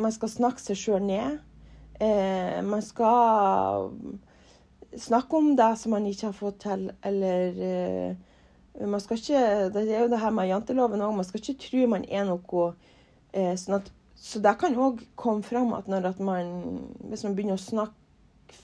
man 0.00 0.12
skal 0.12 0.32
snakke 0.32 0.62
seg 0.62 0.78
sjøl 0.80 1.04
ned. 1.04 1.38
Eh, 2.00 2.58
man 2.64 2.82
skal 2.82 3.90
snakke 4.96 5.36
om 5.36 5.52
det 5.56 5.70
som 5.78 5.92
man 5.94 6.08
ikke 6.08 6.30
har 6.30 6.36
fått 6.36 6.62
til, 6.64 6.88
eller 7.04 7.62
eh, 7.66 8.16
man 8.86 9.00
skal 9.00 9.18
ikke, 9.18 9.70
Det 9.74 9.82
er 9.92 10.04
jo 10.04 10.08
det 10.08 10.20
her 10.20 10.30
med 10.30 10.48
janteloven 10.48 11.02
òg. 11.02 11.16
Man 11.16 11.24
skal 11.24 11.40
ikke 11.40 11.60
tro 11.66 11.86
man 11.86 12.04
er 12.08 12.24
noe 12.24 12.72
eh, 13.32 13.54
sånn 13.56 13.80
at, 13.80 13.90
Så 14.20 14.40
det 14.40 14.52
kan 14.60 14.76
òg 14.76 15.04
komme 15.16 15.42
fram 15.42 15.72
at 15.72 15.88
når 15.88 16.10
at 16.10 16.20
man 16.20 16.48
Hvis 17.08 17.24
man 17.24 17.34
begynner 17.34 17.56
å 17.56 17.62
snakke 17.62 17.96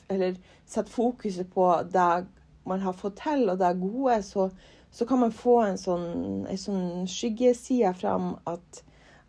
eller 0.08 0.34
sette 0.66 0.90
fokuset 0.90 1.48
på 1.52 1.66
det 1.92 2.26
man 2.66 2.80
har 2.82 2.92
fått 2.92 3.20
til, 3.22 3.44
og 3.50 3.58
det 3.58 3.68
gode, 3.78 4.16
så, 4.22 4.48
så 4.90 5.06
kan 5.06 5.20
man 5.22 5.34
få 5.34 5.60
en 5.62 5.78
sånn, 5.78 6.08
en 6.50 6.58
sånn 6.58 7.06
skyggeside 7.10 7.92
fram 7.94 8.32
at 8.50 8.82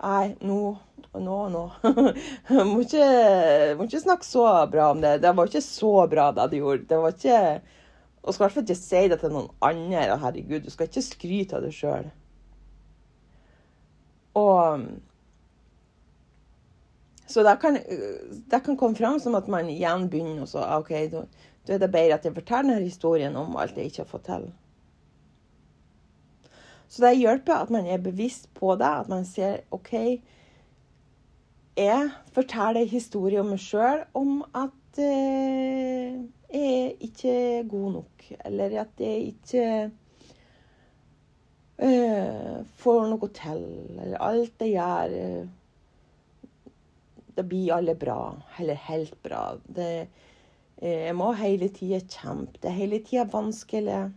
Nei, 0.03 0.35
nå 0.45 0.77
nå, 1.17 1.37
nå. 1.49 1.63
må, 2.67 2.81
ikke, 2.83 3.05
må 3.79 3.87
ikke 3.87 4.03
snakke 4.03 4.27
så 4.27 4.43
bra 4.69 4.91
om 4.93 5.01
det. 5.01 5.15
Det 5.23 5.31
var 5.33 5.49
ikke 5.49 5.63
så 5.65 5.93
bra 6.11 6.27
det 6.35 6.51
du 6.51 6.59
gjorde. 6.59 6.85
Det 6.91 6.99
var 7.01 7.15
ikke 7.15 7.39
og 8.27 8.33
skal 8.35 8.43
i 8.43 8.45
hvert 8.45 8.55
fall 8.57 8.65
ikke 8.65 8.75
si 8.75 9.01
det 9.07 9.17
til 9.21 9.31
noen 9.31 9.51
andre. 9.63 10.17
Herregud, 10.19 10.65
du 10.65 10.71
skal 10.73 10.89
ikke 10.89 11.03
skryte 11.05 11.55
av 11.55 11.63
deg 11.63 11.75
sjøl. 11.75 12.09
Og 14.37 14.87
Så 17.27 17.43
det 17.43 17.57
kan, 17.59 17.75
det 17.75 18.59
kan, 18.63 18.77
komme 18.79 18.95
fram 18.95 19.17
som 19.19 19.35
at 19.35 19.47
man 19.51 19.67
igjen 19.67 20.05
begynner 20.11 20.45
å 20.45 20.47
så 20.47 20.61
OK, 20.77 20.93
da 21.11 21.25
er 21.75 21.81
det 21.81 21.89
bedre 21.91 22.15
at 22.15 22.23
jeg 22.23 22.35
forteller 22.35 22.77
denne 22.77 22.87
historien 22.87 23.35
om 23.35 23.57
alt 23.59 23.75
jeg 23.75 23.91
ikke 23.91 24.05
har 24.05 24.11
fått 24.11 24.29
til. 24.29 24.45
Så 26.87 27.03
det 27.03 27.17
hjelper 27.19 27.53
at 27.61 27.71
man 27.73 27.87
er 27.87 28.01
bevisst 28.01 28.47
på 28.55 28.75
det, 28.79 28.87
at 28.87 29.09
man 29.11 29.25
ser 29.27 29.61
OK 29.75 29.93
Jeg 31.77 32.09
forteller 32.33 32.81
en 32.81 32.89
historie 32.89 33.41
om 33.41 33.51
meg 33.51 33.61
sjøl 33.61 34.05
om 34.17 34.39
at 34.55 35.01
eh, 35.03 36.15
er 36.49 36.93
ikke 37.03 37.67
god 37.69 37.91
nok, 37.91 38.27
eller 38.45 38.79
at 38.81 39.01
jeg 39.03 39.33
ikke 39.33 39.91
uh, 41.83 42.63
får 42.79 43.07
noe 43.11 43.29
til, 43.35 43.63
eller 43.99 44.23
alt 44.23 44.63
jeg 44.63 44.73
gjør 44.77 45.47
Da 47.37 47.43
blir 47.45 47.75
alle 47.75 47.95
bra, 47.95 48.35
eller 48.59 48.79
helt 48.87 49.17
bra. 49.23 49.57
Det, 49.61 50.07
uh, 50.81 50.87
jeg 50.87 51.15
må 51.15 51.33
hele 51.37 51.69
tida 51.69 51.99
kjempe. 51.99 52.57
Det 52.61 52.71
er 52.71 52.79
hele 52.79 53.03
tida 53.05 53.27
vanskelig. 53.29 54.07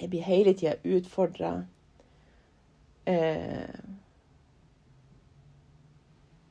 Jeg 0.00 0.10
blir 0.10 0.22
hele 0.22 0.54
tida 0.54 0.76
utfordra. 0.84 1.52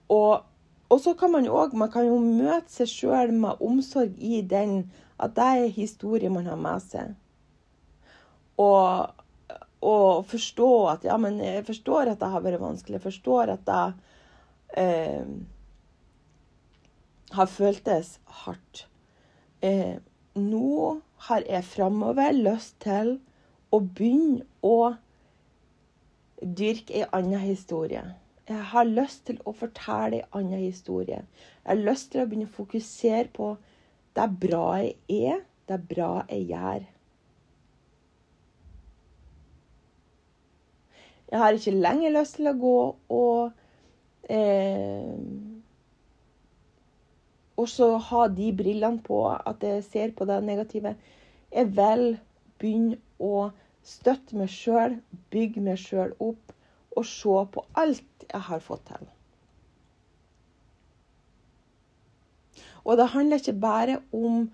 og 0.10 0.44
og 0.90 1.02
så 1.04 1.14
kan 1.20 1.32
man 1.32 1.46
jo 1.46 1.56
òg 1.60 1.76
Man 1.76 1.92
kan 1.92 2.08
jo 2.08 2.18
møte 2.20 2.72
seg 2.72 2.90
sjøl 2.92 3.34
med 3.36 3.62
omsorg 3.64 4.16
i 4.18 4.42
den 4.42 4.90
at 5.20 5.34
det 5.36 5.46
er 5.60 5.72
historie 5.74 6.30
man 6.30 6.46
har 6.46 6.60
med 6.62 6.84
seg. 6.86 7.16
Og, 8.62 9.10
og 9.82 10.26
forstå 10.30 10.70
at 10.94 11.08
Ja, 11.10 11.18
men 11.18 11.40
jeg 11.42 11.66
forstår 11.66 12.12
at 12.12 12.20
det 12.22 12.30
har 12.30 12.46
vært 12.46 12.62
vanskelig. 12.62 13.00
Jeg 13.00 13.06
forstår 13.08 13.54
at 13.56 13.64
det 13.66 13.86
eh, 14.78 15.26
har 17.34 17.50
føltes 17.50 18.20
hardt. 18.44 18.86
Eh, 19.66 19.98
nå 20.38 21.02
har 21.28 21.50
jeg 21.50 21.66
framover 21.66 22.38
lyst 22.38 22.78
til 22.86 23.18
å 23.72 23.80
begynne 23.82 24.46
å 24.66 24.94
dyrke 26.42 26.96
ei 27.02 27.08
anna 27.16 27.40
historie. 27.42 28.04
Jeg 28.48 28.64
har 28.72 28.88
lyst 28.88 29.26
til 29.28 29.40
å 29.44 29.54
fortelle 29.56 30.22
ei 30.22 30.28
anna 30.40 30.60
historie. 30.62 31.24
Jeg 31.64 31.72
har 31.72 31.82
lyst 31.82 32.12
til 32.12 32.24
å 32.24 32.28
begynne 32.28 32.48
å 32.48 32.58
fokusere 32.60 33.28
på 33.34 33.56
det 34.18 34.28
bra 34.42 34.68
jeg 34.82 34.96
er, 35.34 35.42
det 35.68 35.82
bra 35.90 36.12
jeg 36.30 36.48
gjør. 36.54 36.86
Jeg 41.28 41.44
har 41.44 41.58
ikke 41.58 41.76
lenger 41.76 42.16
lyst 42.16 42.38
til 42.38 42.48
å 42.48 42.56
gå 42.56 42.78
og 43.12 44.32
eh, 44.32 45.18
Og 47.58 47.66
så 47.70 47.88
ha 47.98 48.28
de 48.30 48.52
brillene 48.54 49.02
på 49.02 49.24
at 49.34 49.64
jeg 49.66 49.86
ser 49.88 50.12
på 50.14 50.28
det 50.30 50.38
negative. 50.46 50.94
Jeg 51.50 51.72
vil 51.74 52.20
begynne 52.60 52.98
å 53.20 53.50
støtte 53.88 54.38
meg 54.38 54.52
sjøl, 54.52 54.98
bygge 55.32 55.64
meg 55.64 55.80
sjøl 55.82 56.14
opp 56.20 56.54
og 56.98 57.06
se 57.06 57.44
på 57.54 57.64
alt 57.78 58.26
jeg 58.28 58.44
har 58.50 58.64
fått 58.64 58.88
til. 58.90 59.06
Og 62.88 62.98
det 62.98 63.10
handler 63.12 63.42
ikke 63.42 63.60
bare 63.60 64.00
om 64.16 64.48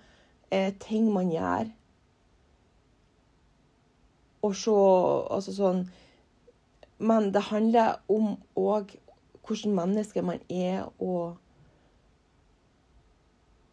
eh, 0.51 0.73
ting 0.79 1.11
man 1.13 1.31
gjør. 1.31 1.69
Og 4.43 4.55
så 4.59 4.73
Altså 5.31 5.53
sånn 5.55 5.85
Men 6.99 7.31
det 7.33 7.47
handler 7.49 8.01
om 8.11 8.35
òg 8.59 8.95
hvordan 9.43 9.75
menneske 9.75 10.21
man 10.23 10.39
er, 10.49 10.85
og 11.03 11.35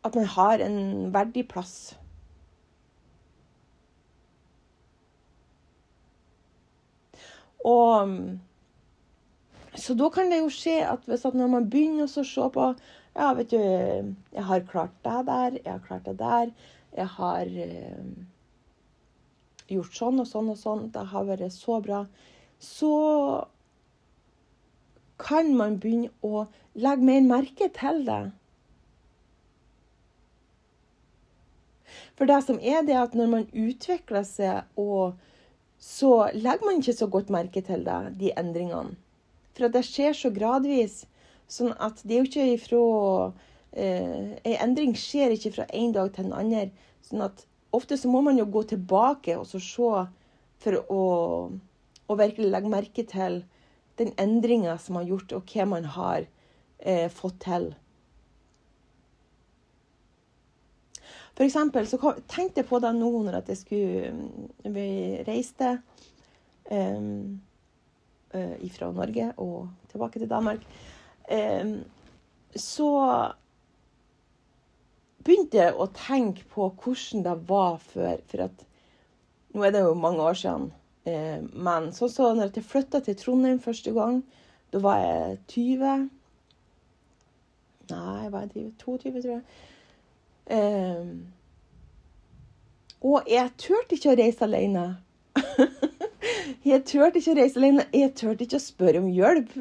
at 0.03 0.17
man 0.19 0.25
har 0.27 0.63
en 0.65 1.13
verdig 1.15 1.45
plass. 1.49 2.00
Og 7.67 8.15
så 9.79 9.95
da 9.95 10.09
kan 10.11 10.33
det 10.33 10.41
jo 10.41 10.51
skje 10.53 10.81
at 10.89 11.07
hvis 11.09 11.27
at 11.29 11.37
når 11.37 11.53
man 11.53 11.69
begynner 11.71 12.09
å 12.09 12.25
se 12.27 12.49
på 12.55 12.73
Ja, 13.11 13.33
vet 13.35 13.51
du, 13.51 13.59
jeg 13.59 14.45
har 14.47 14.67
klart 14.69 14.93
det 15.05 15.21
der, 15.27 15.57
jeg 15.59 15.73
har 15.73 15.81
klart 15.83 16.05
det 16.07 16.19
der, 16.21 16.53
jeg 16.95 17.07
har 17.17 17.49
eh, 17.65 18.05
gjort 19.67 19.97
sånn 19.99 20.23
og 20.23 20.29
sånn 20.31 20.53
og 20.53 20.59
sånn, 20.59 20.85
det 20.95 21.03
har 21.11 21.27
vært 21.27 21.51
så 21.55 21.81
bra, 21.83 22.05
så 22.63 22.93
kan 25.21 25.51
man 25.59 25.81
begynne 25.83 26.13
å 26.23 26.47
legge 26.79 27.09
mer 27.09 27.27
merke 27.27 27.69
til 27.75 28.05
det. 28.07 28.23
For 32.15 32.31
det 32.31 32.39
som 32.47 32.63
er 32.63 32.87
det 32.87 32.97
at 33.01 33.19
når 33.19 33.35
man 33.35 33.51
utvikler 33.51 34.23
seg, 34.29 34.71
og 34.79 35.19
så 35.81 36.29
legger 36.37 36.67
man 36.67 36.81
ikke 36.81 36.97
så 36.99 37.09
godt 37.09 37.31
merke 37.33 37.63
til 37.65 37.87
det, 37.87 38.01
de 38.21 38.35
endringene. 38.37 38.99
For 39.57 39.73
det 39.73 39.83
skjer 39.89 40.15
så 40.17 40.31
gradvis. 40.33 41.05
Sånn 41.51 41.73
at 41.83 42.03
det 42.05 42.15
er 42.15 42.21
jo 42.21 42.29
ikke 42.29 42.45
ifra 42.55 42.81
eh, 43.73 44.37
En 44.47 44.59
endring 44.69 44.93
skjer 44.97 45.35
ikke 45.35 45.55
fra 45.57 45.67
en 45.75 45.95
dag 45.97 46.13
til 46.15 46.29
en 46.29 46.37
annen. 46.37 46.71
Sånn 47.09 47.25
at 47.25 47.43
ofte 47.75 47.99
så 47.99 48.11
må 48.13 48.21
man 48.23 48.39
jo 48.39 48.47
gå 48.47 48.63
tilbake 48.71 49.35
og 49.39 49.49
så 49.51 49.61
se 49.65 50.05
for 50.61 50.79
å, 50.93 51.05
å 52.07 52.19
virkelig 52.21 52.53
legge 52.53 52.73
merke 52.73 53.07
til 53.09 53.41
den 54.01 54.13
endringa 54.21 54.77
som 54.81 55.01
har 55.01 55.09
gjort, 55.09 55.33
og 55.37 55.49
hva 55.49 55.67
man 55.69 55.89
har 55.97 56.27
eh, 56.79 57.09
fått 57.13 57.41
til. 57.45 57.71
For 61.41 61.49
eksempel 61.49 61.87
så 61.89 61.97
tenkte 62.29 62.61
jeg 62.61 62.67
på 62.69 62.79
det 62.85 62.91
nå 62.93 63.09
når 63.25 63.39
jeg 63.49 63.57
skulle 63.57 64.11
Vi 64.75 64.89
reiste. 65.25 65.79
Um, 66.71 67.41
uh, 68.35 68.69
fra 68.75 68.91
Norge 68.93 69.31
og 69.41 69.71
tilbake 69.89 70.21
til 70.21 70.29
Danmark, 70.31 70.61
um, 71.33 71.73
så 72.55 72.91
begynte 75.25 75.59
jeg 75.59 75.73
å 75.75 75.89
tenke 75.97 76.45
på 76.53 76.69
hvordan 76.69 77.25
det 77.25 77.35
var 77.49 77.81
før. 77.89 78.21
For 78.29 78.45
at 78.45 78.63
nå 79.57 79.65
er 79.65 79.75
det 79.75 79.83
jo 79.87 79.97
mange 79.97 80.29
år 80.29 80.39
siden. 80.43 80.69
Uh, 81.09 81.41
men 81.57 81.89
sånn 81.97 82.13
så 82.13 82.31
når 82.37 82.53
jeg 82.53 82.69
flytta 82.69 83.01
til 83.09 83.17
Trondheim 83.17 83.65
første 83.65 83.97
gang, 83.97 84.21
da 84.77 84.85
var 84.85 85.01
jeg 85.01 85.43
20. 85.57 86.07
Nei, 87.97 88.29
hva 88.29 88.45
er 88.45 88.55
22, 88.85 89.17
tror 89.17 89.33
jeg. 89.39 89.45
Eh, 90.51 91.05
og 93.01 93.31
jeg 93.31 93.53
turte 93.61 93.97
ikke 93.97 94.13
å 94.13 94.19
reise 94.19 94.45
alene. 94.45 94.85
jeg 96.71 96.83
turte 96.89 97.21
ikke 97.21 97.33
å 97.33 97.39
reise 97.39 97.61
alene. 97.61 97.87
Jeg 97.97 98.13
turte 98.19 98.45
ikke 98.45 98.59
å 98.59 98.65
spørre 98.65 99.01
om 99.01 99.07
hjelp. 99.15 99.55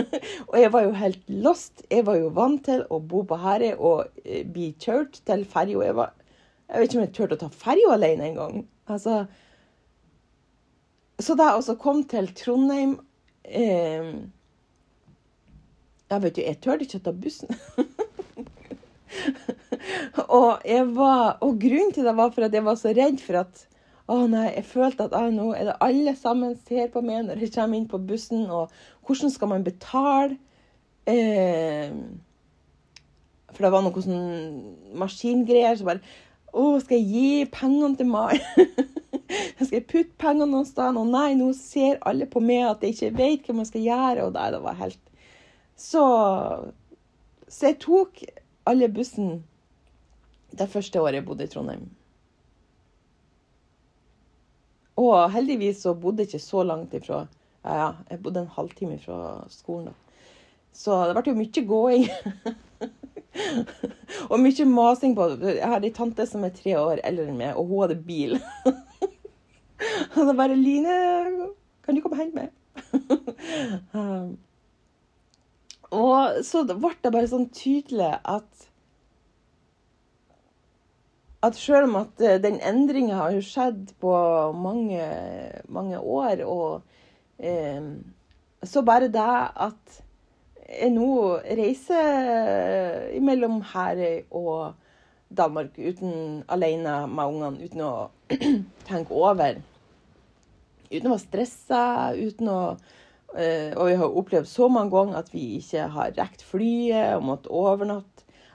og 0.50 0.58
jeg 0.60 0.74
var 0.74 0.84
jo 0.86 0.92
helt 1.00 1.32
lost. 1.46 1.82
Jeg 1.90 2.06
var 2.06 2.20
jo 2.20 2.28
vant 2.36 2.62
til 2.68 2.84
å 2.92 3.00
bo 3.00 3.24
på 3.26 3.38
Herøy 3.40 3.72
og 3.74 4.20
eh, 4.22 4.44
bli 4.46 4.70
kjørt 4.78 5.22
til 5.26 5.42
ferja. 5.50 5.88
Jeg, 5.88 6.06
jeg 6.68 6.84
vet 6.84 6.92
ikke 6.92 7.00
om 7.00 7.06
jeg 7.06 7.16
turte 7.18 7.40
å 7.40 7.42
ta 7.46 7.50
ferja 7.64 7.96
alene 7.96 8.30
engang. 8.30 8.62
Altså, 8.92 9.24
så 11.18 11.34
da 11.38 11.50
jeg 11.50 11.62
også 11.62 11.76
kom 11.80 12.02
til 12.10 12.26
Trondheim 12.36 12.98
eh, 13.46 14.12
Jeg 16.10 16.22
vet 16.22 16.38
jo, 16.38 16.44
jeg 16.44 16.58
turte 16.60 16.86
ikke 16.86 17.00
å 17.00 17.06
ta 17.08 17.14
bussen. 17.16 17.58
og, 20.38 20.64
var, 20.96 21.38
og, 21.40 21.54
grunnen 21.60 21.94
til 21.94 22.06
det 22.06 22.16
var 22.16 22.32
for 22.34 22.46
at 22.46 22.54
jeg 22.54 22.66
var 22.66 22.78
så 22.80 22.92
redd 22.96 23.22
for 23.22 23.42
at 23.44 23.64
å 24.04 24.18
nei, 24.28 24.50
jeg 24.52 24.66
følte 24.68 25.06
at 25.06 25.14
ah, 25.16 25.30
nå 25.32 25.54
er 25.56 25.70
det 25.70 25.78
alle 25.84 26.12
sammen 26.18 26.58
ser 26.68 26.90
på 26.92 27.00
meg 27.04 27.22
når 27.24 27.40
jeg 27.40 27.54
kommer 27.54 27.78
inn 27.78 27.88
på 27.88 28.02
bussen, 28.04 28.42
og 28.52 28.72
hvordan 29.06 29.32
skal 29.32 29.48
man 29.48 29.64
betale? 29.64 30.36
Eh, 31.08 31.92
for 33.54 33.64
det 33.64 33.72
var 33.72 33.84
noen 33.84 34.04
sånn 34.04 34.98
maskingreier 34.98 35.76
som 35.76 35.90
bare 35.90 36.00
Å, 36.54 36.78
skal 36.80 37.00
jeg 37.00 37.08
gi 37.10 37.46
pengene 37.50 37.98
til 37.98 38.08
Mai? 38.08 38.38
skal 39.56 39.80
jeg 39.80 39.88
putte 39.90 40.14
pengene 40.22 40.46
noen 40.52 40.68
sted? 40.68 40.96
Og 41.00 41.08
nei, 41.10 41.32
nå 41.38 41.48
ser 41.58 41.98
alle 42.06 42.28
på 42.30 42.42
meg 42.44 42.68
at 42.68 42.84
jeg 42.84 42.94
ikke 42.94 43.16
vet 43.18 43.48
hva 43.48 43.56
man 43.58 43.66
skal 43.66 43.82
gjøre. 43.82 44.28
Og 44.28 44.36
nei, 44.36 44.46
det 44.54 44.60
var 44.62 44.78
helt 44.78 45.00
Så, 45.74 46.04
så 47.50 47.72
jeg 47.72 47.80
tok 47.82 48.22
alle 48.64 48.88
bussen 48.88 49.42
det 50.54 50.70
første 50.70 51.00
året 51.02 51.20
jeg 51.20 51.26
bodde 51.26 51.46
i 51.46 51.50
Trondheim. 51.50 51.88
Og 55.00 55.30
heldigvis 55.34 55.82
så 55.82 55.94
bodde 55.98 56.22
jeg 56.22 56.34
ikke 56.34 56.44
så 56.44 56.62
langt 56.62 56.94
ifra 56.94 57.26
Ja, 57.64 57.74
ja, 57.74 57.90
jeg 58.10 58.22
bodde 58.22 58.42
en 58.44 58.52
halvtime 58.52 58.98
fra 59.00 59.18
skolen, 59.48 59.88
da. 59.88 59.92
Så 60.74 60.96
det 61.06 61.14
ble 61.16 61.32
jo 61.32 61.38
mye 61.38 61.62
gåing. 61.70 62.02
og 64.30 64.40
mye 64.42 64.66
masing 64.68 65.14
på 65.16 65.28
Jeg 65.46 65.70
har 65.72 65.86
ei 65.86 65.92
tante 65.94 66.26
som 66.28 66.44
er 66.44 66.52
tre 66.54 66.74
år 66.76 67.00
eldre 67.06 67.30
enn 67.30 67.38
meg, 67.40 67.56
og 67.56 67.70
hun 67.70 67.84
hadde 67.86 67.96
bil. 68.04 68.36
og 70.14 70.18
så 70.18 70.34
bare 70.36 70.58
'Line, 70.58 70.98
kan 71.82 71.94
du 71.94 72.02
komme 72.02 72.18
og 72.18 72.22
hente 72.22 72.36
meg?' 72.36 72.52
um, 73.96 74.36
og 75.94 76.44
så 76.46 76.64
ble 76.68 76.94
det 77.02 77.12
bare 77.14 77.30
sånn 77.30 77.50
tydelig 77.54 78.12
at 78.22 78.68
at 81.44 81.56
selv 81.60 81.90
om 81.90 81.96
at 82.00 82.22
eh, 82.24 82.40
den 82.40 82.56
endringa 82.64 83.18
har 83.18 83.34
skjedd 83.44 83.92
på 84.00 84.14
mange, 84.56 85.04
mange 85.68 85.98
år, 86.00 86.40
og 86.48 86.82
eh, 87.36 87.84
så 88.64 88.82
bare 88.86 89.10
det 89.12 89.26
at 89.66 89.98
jeg 90.64 90.94
nå 90.94 91.10
reiser 91.44 93.20
mellom 93.20 93.60
Herøy 93.74 94.24
og 94.32 94.80
Danmark 95.36 95.76
uten, 95.76 96.42
alene 96.48 97.02
med 97.10 97.24
ungene, 97.28 97.68
uten 97.68 97.84
å 97.84 97.92
tenke 98.88 99.12
over. 99.12 99.60
Uten 100.88 101.08
å 101.10 101.14
være 101.14 101.24
stressa, 101.26 101.84
uten 102.16 102.48
å 102.48 102.60
eh, 102.72 102.92
Og 103.34 103.88
vi 103.88 103.94
har 103.98 104.16
opplevd 104.20 104.46
så 104.46 104.68
mange 104.70 104.92
ganger 104.94 105.16
at 105.18 105.32
vi 105.34 105.56
ikke 105.56 105.88
har 105.90 106.12
rekt 106.14 106.44
flyet 106.46 107.16
og 107.16 107.24
måttet 107.26 107.50
overnatte 107.50 108.14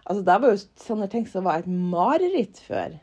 Altså, 0.10 0.24
det 0.26 0.42
var 0.42 0.50
jo 0.50 0.62
sånne 0.82 1.08
ting 1.12 1.26
som 1.30 1.46
var 1.46 1.62
et 1.62 1.68
mareritt 1.70 2.58
før. 2.65 2.96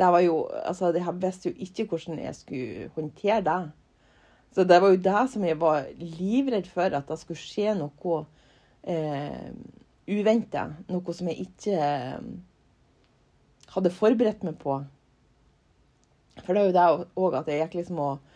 Det 0.00 0.08
var 0.14 0.24
jo 0.24 0.40
Altså, 0.64 0.90
jeg 0.96 1.14
visste 1.22 1.50
jo 1.50 1.54
ikke 1.66 1.86
hvordan 1.92 2.18
jeg 2.18 2.34
skulle 2.34 2.90
håndtere 2.96 3.44
det. 3.46 3.60
Så 4.50 4.64
det 4.64 4.80
var 4.82 4.90
jo 4.90 5.02
det 5.04 5.30
som 5.30 5.44
jeg 5.44 5.60
var 5.60 5.86
livredd 5.98 6.66
for, 6.66 6.90
at 6.90 7.06
det 7.08 7.18
skulle 7.20 7.38
skje 7.38 7.76
noe 7.78 8.24
eh, 8.82 9.52
uventa. 10.10 10.64
Noe 10.90 11.14
som 11.14 11.30
jeg 11.30 11.46
ikke 11.46 11.76
eh, 11.78 12.24
hadde 13.76 13.94
forberedt 13.94 14.42
meg 14.42 14.58
på. 14.58 14.80
For 16.40 16.56
det 16.56 16.64
er 16.64 16.66
jo 16.66 16.74
det 16.74 17.06
òg 17.14 17.38
at 17.38 17.52
jeg 17.52 17.62
gikk 17.62 17.78
liksom 17.78 18.02
og 18.02 18.29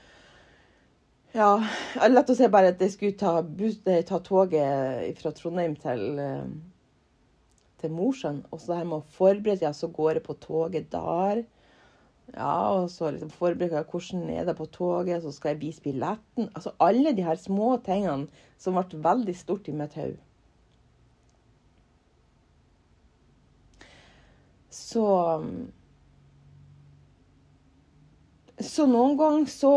ja, 1.35 1.49
lett 2.11 2.31
å 2.31 2.37
si 2.39 2.47
bare 2.53 2.71
at 2.73 2.83
jeg 2.83 2.95
skulle 2.95 3.19
ta, 3.19 3.33
ta 4.09 4.21
toget 4.23 5.19
fra 5.19 5.33
Trondheim 5.35 5.75
til, 5.83 6.05
eh, 6.23 6.47
til 7.83 7.91
Mosjøen. 7.91 8.45
Og 8.51 8.61
så 8.61 8.73
det 8.73 8.79
her 8.79 8.89
med 8.93 9.01
å 9.03 9.17
forberede 9.17 9.67
ja, 9.67 9.73
så 9.75 9.91
går 9.91 10.19
jeg 10.19 10.27
på 10.29 10.39
toget 10.45 10.91
der. 10.95 11.45
Ja, 12.33 12.55
og 12.73 12.89
så 12.91 13.11
liksom 13.13 13.31
jeg 13.51 13.85
hvordan 13.91 14.31
er 14.31 14.45
det 14.45 14.57
på 14.57 14.67
toget, 14.67 15.23
så 15.23 15.33
skal 15.33 15.55
jeg 15.55 15.61
vise 15.61 15.83
billetten. 15.83 16.49
Altså 16.55 16.73
alle 16.81 17.13
de 17.13 17.23
her 17.23 17.37
små 17.37 17.77
tingene 17.85 18.29
som 18.59 18.75
ble 18.79 19.03
veldig 19.05 19.37
stort 19.37 19.69
i 19.69 19.73
mitt 19.73 19.95
hode. 19.95 20.19
Så 24.71 25.07
Så 28.61 28.87
noen 28.87 29.17
ganger 29.19 29.47
så 29.51 29.71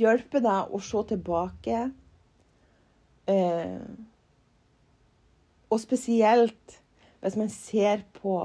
hjelper 0.00 0.42
deg 0.44 0.74
å 0.74 0.80
se 0.82 1.02
tilbake. 1.10 1.84
Eh, 3.30 3.80
og 5.70 5.80
spesielt 5.80 6.80
hvis 7.24 7.38
man 7.40 7.48
ser 7.48 8.04
på 8.20 8.36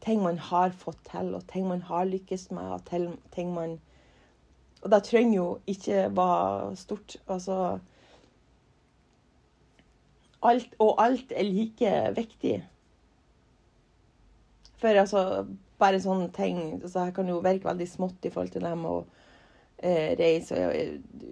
ting 0.00 0.22
man 0.22 0.38
har 0.38 0.72
fått 0.72 1.02
til, 1.10 1.34
og 1.36 1.44
ting 1.48 1.66
man 1.68 1.82
har 1.84 2.08
lykkes 2.08 2.50
med, 2.56 2.64
og 2.72 3.14
ting 3.34 3.54
man 3.54 3.80
Og 4.82 4.90
det 4.90 5.02
trenger 5.04 5.36
jo 5.36 5.58
ikke 5.66 6.16
være 6.16 6.76
stort. 6.76 7.16
Altså 7.28 7.78
alt, 10.42 10.74
Og 10.78 11.02
alt 11.04 11.32
er 11.36 11.42
like 11.42 12.12
viktig. 12.16 12.68
For 14.80 14.88
altså 14.88 15.46
Bare 15.78 16.00
sånne 16.00 16.30
ting 16.32 16.82
altså, 16.82 17.04
Her 17.04 17.10
kan 17.10 17.28
jo 17.28 17.42
virke 17.44 17.68
veldig 17.68 17.88
smått 17.88 18.24
i 18.24 18.30
forhold 18.30 18.48
til 18.48 18.64
dem. 18.64 18.84
og 18.84 19.06
eh, 19.82 20.16
reise. 20.18 20.58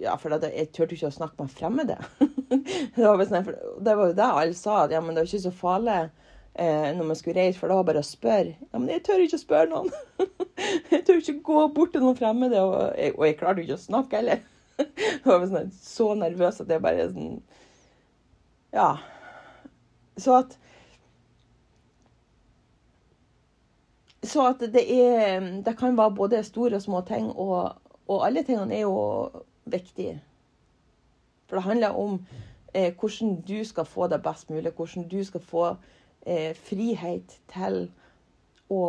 Ja, 0.01 0.15
for 0.19 0.33
jeg, 0.33 0.53
jeg 0.55 0.71
turte 0.75 0.95
ikke 0.95 1.11
å 1.11 1.15
snakke 1.15 1.43
med 1.43 1.53
fremmede. 1.53 1.97
det, 2.49 3.05
var 3.05 3.25
sånn, 3.29 3.51
det 3.85 3.95
var 3.95 4.11
jo 4.11 4.17
det 4.17 4.29
alle 4.29 4.57
sa, 4.57 4.83
at 4.85 4.95
ja, 4.95 5.01
men 5.03 5.15
det 5.15 5.23
var 5.23 5.31
ikke 5.31 5.47
så 5.47 5.55
farlig 5.55 5.97
eh, 5.99 6.89
når 6.97 7.09
man 7.11 7.19
skulle 7.19 7.39
reise, 7.39 7.59
for 7.59 7.71
det 7.71 7.79
var 7.79 7.89
bare 7.89 8.03
å 8.03 8.09
spørre. 8.09 8.55
Ja, 8.69 8.77
men 8.77 8.89
jeg 8.93 9.03
tør 9.07 9.25
ikke 9.25 9.39
å 9.39 9.43
spørre 9.43 9.71
noen. 9.73 9.91
jeg 10.93 11.03
tør 11.07 11.21
ikke 11.21 11.39
gå 11.51 11.67
bort 11.75 11.93
til 11.95 12.05
noen 12.05 12.19
fremmede, 12.19 12.63
og 12.63 12.79
jeg, 12.97 13.15
og 13.17 13.27
jeg 13.27 13.37
klarte 13.41 13.63
jo 13.63 13.69
ikke 13.69 13.79
å 13.79 13.85
snakke 13.85 14.21
heller. 14.21 14.47
jeg 14.79 15.27
var 15.27 15.45
sånn, 15.51 15.75
så 15.75 16.09
nervøs 16.17 16.63
at 16.63 16.71
jeg 16.71 16.83
bare 16.83 17.09
sånn 17.11 17.39
Ja. 18.75 18.93
Så 20.19 20.35
at 20.39 20.57
Så 24.23 24.43
at 24.49 24.59
det 24.73 24.83
er 24.83 25.39
Det 25.63 25.73
kan 25.79 25.97
være 25.97 26.15
både 26.15 26.43
store 26.43 26.75
og 26.75 26.83
små 26.83 27.01
ting. 27.07 27.29
Og, 27.31 27.75
og 28.09 28.25
alle 28.25 28.43
tingene 28.43 28.75
er 28.75 28.87
jo 28.87 29.29
viktige. 29.69 30.17
For 31.47 31.59
det 31.59 31.65
handler 31.65 31.97
om 31.97 32.19
eh, 32.73 32.93
hvordan 32.93 33.41
du 33.41 33.63
skal 33.63 33.85
få 33.85 34.07
det 34.07 34.21
best 34.23 34.49
mulig. 34.49 34.71
Hvordan 34.71 35.07
du 35.09 35.23
skal 35.23 35.41
få 35.41 35.65
eh, 36.25 36.55
frihet 36.55 37.37
til 37.53 37.79
å 38.69 38.83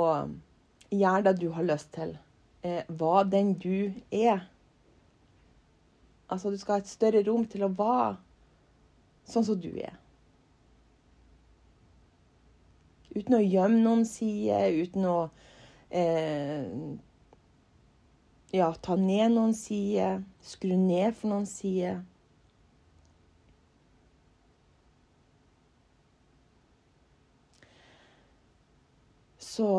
gjøre 0.90 1.22
det 1.28 1.36
du 1.40 1.50
har 1.56 1.68
lyst 1.68 1.92
til. 1.94 2.16
Eh, 2.62 2.82
hva 2.88 3.22
den 3.24 3.54
du 3.60 3.92
er. 4.12 4.48
Altså, 6.30 6.50
du 6.50 6.58
skal 6.58 6.78
ha 6.78 6.84
et 6.84 6.88
større 6.88 7.24
rom 7.26 7.44
til 7.48 7.64
å 7.64 7.72
være 7.76 8.16
sånn 9.28 9.46
som 9.46 9.60
du 9.60 9.70
er. 9.72 9.96
Uten 13.10 13.34
å 13.36 13.42
gjemme 13.42 13.80
noen 13.82 14.04
sider, 14.06 14.70
uten 14.70 15.06
å 15.10 15.16
eh, 15.90 16.68
ja, 18.52 18.72
ta 18.82 18.96
ned 18.98 19.34
noen 19.34 19.54
sider, 19.54 20.22
skru 20.42 20.74
ned 20.76 21.14
for 21.18 21.30
noen 21.32 21.46
sider. 21.46 22.02
Så 29.38 29.70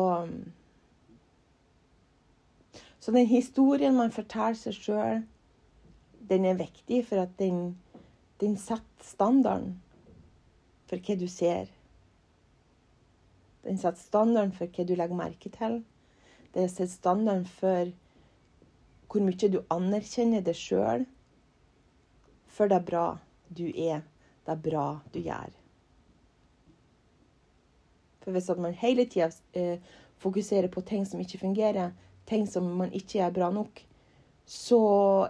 Så 3.02 3.10
den 3.10 3.26
historien 3.26 3.96
man 3.98 4.12
forteller 4.14 4.54
seg 4.54 4.76
sjøl, 4.78 5.22
den 6.30 6.44
er 6.46 6.54
viktig 6.54 7.00
for 7.08 7.24
at 7.24 7.32
den, 7.40 7.72
den 8.38 8.54
setter 8.54 9.02
standarden 9.02 9.72
for 10.86 11.02
hva 11.02 11.16
du 11.18 11.24
ser. 11.26 11.72
Den 13.66 13.80
setter 13.82 13.98
standarden 13.98 14.54
for 14.54 14.70
hva 14.70 14.86
du 14.86 14.94
legger 14.94 15.18
merke 15.18 15.50
til. 15.50 15.80
Det 16.54 16.68
setter 16.70 16.92
standarden 16.92 17.50
for 17.50 17.90
hvor 19.12 19.24
mye 19.24 19.50
du 19.52 19.60
anerkjenner 19.72 20.44
deg 20.44 20.56
sjøl 20.56 21.04
for 22.52 22.70
det 22.72 22.80
bra 22.88 23.18
du 23.52 23.66
er, 23.68 24.00
det 24.46 24.54
er 24.54 24.62
bra 24.64 24.86
du 25.12 25.20
gjør. 25.20 25.52
For 28.22 28.32
hvis 28.32 28.48
man 28.56 28.76
hele 28.78 29.04
tida 29.10 29.28
eh, 29.58 29.82
fokuserer 30.22 30.70
på 30.72 30.80
ting 30.86 31.04
som 31.08 31.20
ikke 31.20 31.40
fungerer, 31.42 31.92
ting 32.28 32.46
som 32.48 32.68
man 32.78 32.92
ikke 32.92 33.18
gjør 33.18 33.34
bra 33.36 33.50
nok, 33.52 33.82
så 34.46 34.80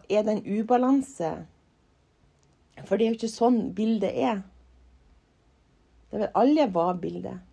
er 0.09 0.23
det 0.27 0.37
en 0.37 0.61
ubalanse. 0.61 1.33
For 2.85 2.97
det 2.97 3.07
er 3.07 3.13
jo 3.13 3.19
ikke 3.21 3.33
sånn 3.33 3.61
bildet 3.77 4.15
er. 4.15 4.43
Det 6.13 6.21
vil 6.21 6.35
alle 6.39 6.69
være 6.75 6.99
bildet. 7.01 7.45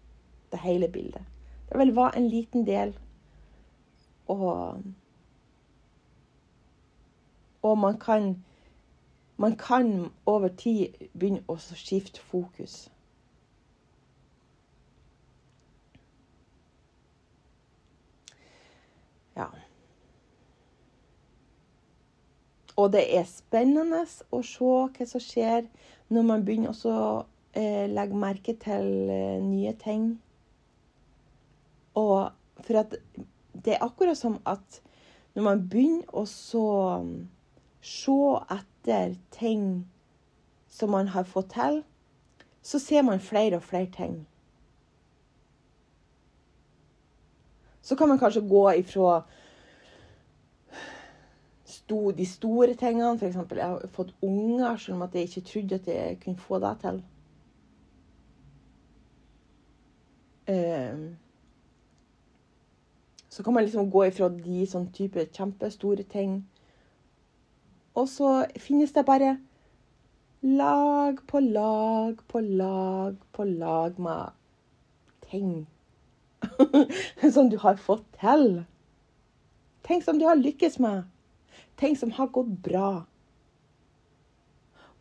Det 0.52 0.60
hele 0.64 0.90
bildet. 0.92 1.26
Det 1.70 1.78
vil 1.80 1.94
være 1.96 2.18
en 2.18 2.30
liten 2.30 2.66
del. 2.68 2.96
Og, 4.30 4.82
og 7.62 7.78
man 7.78 7.98
kan 8.00 8.44
man 9.40 9.56
kan 9.56 10.12
over 10.26 10.48
tid 10.48 10.88
begynne 11.16 11.44
å 11.48 11.56
skifte 11.58 12.20
fokus. 12.20 12.90
Ja. 19.38 19.48
Og 22.76 22.92
det 22.92 23.06
er 23.16 23.24
spennende 23.32 24.04
å 24.32 24.42
se 24.44 24.68
hva 24.68 25.08
som 25.08 25.24
skjer 25.24 25.72
når 26.12 26.28
man 26.28 26.44
begynner 26.44 26.76
å 26.92 27.00
eh, 27.56 27.88
legge 27.88 28.20
merke 28.20 28.58
til 28.60 28.92
eh, 29.08 29.40
nye 29.44 29.72
ting. 29.80 30.12
Og 31.96 32.28
for 32.60 32.84
at 32.84 33.00
det 33.56 33.78
er 33.78 33.88
akkurat 33.88 34.20
som 34.20 34.42
at 34.44 34.82
når 35.36 35.48
man 35.48 35.68
begynner 35.72 36.12
å 36.12 36.26
så 36.28 36.68
se 37.82 38.18
etter 38.52 39.16
ting 39.32 39.88
som 40.68 40.92
man 40.92 41.08
har 41.08 41.24
fått 41.24 41.54
til, 41.54 41.84
så 42.62 42.80
ser 42.80 43.02
man 43.02 43.20
flere 43.20 43.56
og 43.56 43.64
flere 43.64 43.92
ting. 43.92 44.28
Så 47.82 47.96
kan 47.96 48.08
man 48.08 48.20
kanskje 48.20 48.48
gå 48.50 48.72
ifra 48.72 49.22
de 52.18 52.26
store 52.26 52.74
tingene, 52.74 53.18
f.eks. 53.18 53.36
jeg 53.36 53.66
har 53.66 53.88
fått 53.88 54.14
unger, 54.22 54.78
selv 54.78 54.96
om 54.96 55.10
jeg 55.14 55.22
ikke 55.22 55.42
trodde 55.42 55.76
at 55.76 55.88
jeg 55.88 56.20
kunne 56.24 56.38
få 56.38 56.60
det 56.60 56.76
til. 56.82 57.04
Um, 60.50 61.18
så 63.30 63.44
kan 63.44 63.54
man 63.54 63.64
liksom 63.64 63.92
gå 63.92 64.04
ifra 64.04 64.30
de 64.30 64.66
sånn 64.66 64.92
type 64.94 65.26
kjempestore 65.34 66.04
ting. 66.04 66.44
Og 68.00 68.08
så 68.08 68.34
finnes 68.56 68.94
det 68.96 69.06
bare 69.08 69.36
lag 70.42 71.20
på 71.28 71.40
lag 71.44 72.20
på 72.32 72.40
lag 72.40 73.16
på 73.36 73.44
lag 73.44 74.00
med 74.00 74.32
ting 75.30 75.68
som 77.36 77.50
du 77.50 77.58
har 77.60 77.76
fått 77.76 78.06
til. 78.22 78.64
Ting 79.84 80.04
som 80.04 80.20
du 80.20 80.26
har 80.26 80.40
lykkes 80.40 80.80
med. 80.80 81.04
Ting 81.78 81.98
som 81.98 82.12
har 82.16 82.32
gått 82.32 82.56
bra. 82.64 83.04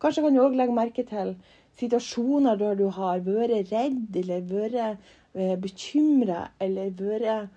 Kanskje 0.02 0.22
kan 0.22 0.34
du 0.34 0.42
òg 0.42 0.58
legge 0.58 0.74
merke 0.74 1.04
til 1.06 1.36
situasjoner 1.78 2.58
der 2.58 2.74
du 2.78 2.88
har 2.94 3.22
vært 3.26 3.70
redd 3.72 4.18
eller 4.18 4.44
vært 4.50 4.98
eh, 5.34 5.54
bekymra 5.58 6.48
eller 6.62 6.90
vært 6.98 7.54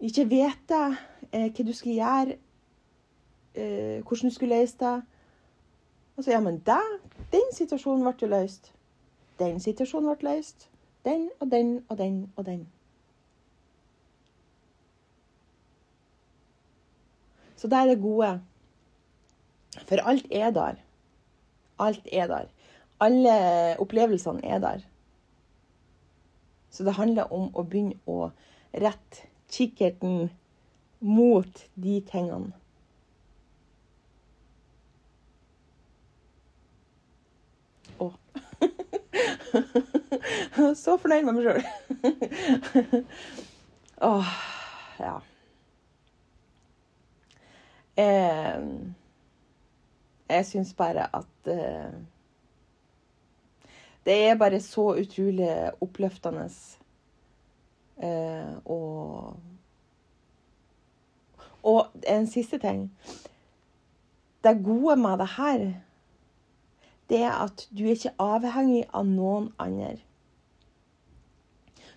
Ikke 0.00 0.24
vet 0.28 0.72
eh, 0.72 0.94
hva 1.52 1.64
du 1.64 1.72
skal 1.76 1.92
gjøre, 1.92 2.36
eh, 3.54 4.02
hvordan 4.02 4.28
du 4.28 4.34
skulle 4.34 4.60
løse 4.60 4.76
det. 4.80 5.02
Og 6.16 6.24
så 6.24 6.30
ja, 6.30 6.40
men 6.40 6.58
det, 6.58 6.82
den 7.32 7.48
situasjonen 7.52 8.12
ble 8.12 8.28
løst. 8.28 8.72
Den 9.38 9.60
situasjonen 9.60 10.16
ble 10.16 10.34
løst. 10.34 10.68
Den 11.04 11.30
og 11.40 11.50
den 11.50 11.84
og 11.88 11.98
den 11.98 12.32
og 12.36 12.46
den. 12.46 12.68
Så 17.56 17.68
det 17.68 17.78
er 17.78 17.84
det 17.84 18.02
gode. 18.02 18.40
For 19.88 19.96
alt 20.08 20.26
er 20.30 20.50
der. 20.50 20.74
Alt 21.78 22.08
er 22.12 22.26
der. 22.26 22.44
Alle 23.00 23.80
opplevelsene 23.80 24.44
er 24.44 24.58
der. 24.58 24.80
Så 26.70 26.84
det 26.84 26.94
handler 26.94 27.32
om 27.32 27.50
å 27.54 27.64
begynne 27.64 27.96
å 28.06 28.30
rette 28.74 29.26
kikkerten 29.50 30.30
mot 31.00 31.64
de 31.74 32.00
tingene. 32.12 32.52
Å. 38.00 38.10
Så 40.80 40.96
fornøyd 41.00 41.24
med 41.26 41.34
meg 41.36 41.44
sjøl. 41.44 41.62
Åh, 44.10 44.26
ja. 45.00 45.16
Jeg, 48.00 48.62
jeg 50.30 50.46
syns 50.48 50.72
bare 50.78 51.04
at 51.16 51.34
uh, 51.50 51.92
Det 54.06 54.16
er 54.28 54.40
bare 54.40 54.60
så 54.64 54.86
utrolig 55.02 55.50
oppløftende. 55.80 56.46
uh, 58.02 58.52
og 58.64 59.36
Og 61.62 61.86
en 62.08 62.26
siste 62.26 62.58
ting. 62.58 62.92
Det 64.44 64.64
gode 64.64 64.96
med 64.96 65.18
det 65.18 65.28
her, 65.36 65.74
det 67.10 67.24
er 67.26 67.34
at 67.42 67.66
du 67.74 67.84
er 67.84 67.96
ikke 67.96 68.14
avhengig 68.22 68.84
av 68.94 69.06
noen 69.06 69.50
andre. 69.58 69.96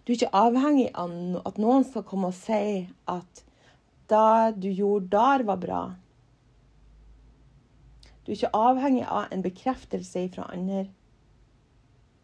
Du 0.03 0.11
er 0.11 0.17
ikke 0.17 0.35
avhengig 0.35 0.87
av 0.99 1.13
at 1.47 1.59
noen 1.61 1.85
skal 1.87 2.05
komme 2.07 2.31
og 2.33 2.37
si 2.37 2.87
at 3.07 3.43
det 4.11 4.55
du 4.59 4.67
gjorde 4.67 5.13
der, 5.13 5.45
var 5.47 5.59
bra. 5.61 5.83
Du 8.25 8.31
er 8.31 8.35
ikke 8.35 8.55
avhengig 8.57 9.05
av 9.05 9.29
en 9.31 9.45
bekreftelse 9.45 10.25
fra 10.33 10.49
andre. 10.51 10.87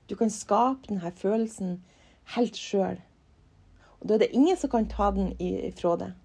Du 0.09 0.15
kan 0.15 0.33
skape 0.33 0.89
denne 0.89 1.11
følelsen 1.15 1.77
helt 2.35 2.57
sjøl. 2.57 2.97
Og 3.99 4.09
da 4.09 4.15
er 4.15 4.25
det 4.25 4.33
ingen 4.33 4.57
som 4.57 4.71
kan 4.73 4.89
ta 4.89 5.11
den 5.13 5.35
ifra 5.39 5.95
deg. 5.99 6.17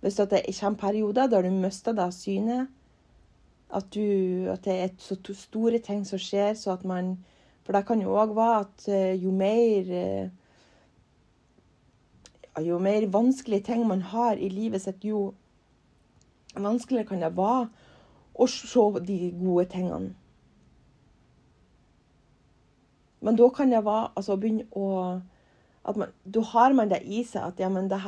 Hvis 0.00 0.16
det 0.16 0.42
kommer 0.60 0.78
perioder 0.80 1.28
der 1.28 1.42
du 1.42 1.50
mister 1.50 1.92
det 1.92 2.06
av 2.08 2.14
syne, 2.16 2.66
at, 3.72 3.86
du, 3.94 4.46
at, 4.50 4.64
det 4.64 4.76
er 4.82 4.88
så 4.98 5.16
store 5.34 5.78
ting 5.78 6.04
som 6.06 6.18
skjer, 6.18 6.54
så 6.54 6.72
at 6.74 6.84
man 6.84 7.18
For 7.64 7.76
det 7.76 7.84
kan 7.86 8.00
jo 8.02 8.16
òg 8.18 8.32
være 8.34 8.60
at 8.64 8.86
eh, 8.88 9.22
jo 9.22 9.30
mer 9.30 9.90
eh, 9.94 10.30
jo 12.66 12.78
mer 12.78 13.06
vanskelige 13.06 13.62
ting 13.62 13.86
man 13.86 14.00
har 14.02 14.32
i 14.32 14.48
livet 14.48 14.82
sitt, 14.82 15.04
jo 15.04 15.34
vanskeligere 16.56 17.06
kan 17.06 17.22
det 17.22 17.36
være 17.36 17.68
å 18.34 18.46
se 18.50 18.86
de 19.06 19.18
gode 19.38 19.68
tingene. 19.70 20.14
Men 23.20 23.36
da 23.36 23.48
kan 23.54 23.70
det 23.70 23.84
være 23.84 24.10
altså, 24.16 24.36
begynne 24.36 24.66
å 24.72 25.20
at 25.84 25.96
man, 25.96 26.10
Da 26.24 26.40
har 26.44 26.72
man 26.76 26.90
det 26.90 27.00
i 27.04 27.22
seg 27.24 27.40
at 27.40 27.60
ja, 27.60 27.68
men 27.72 27.88
det, 27.88 28.00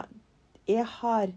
jeg 0.69 0.85
har 0.85 1.31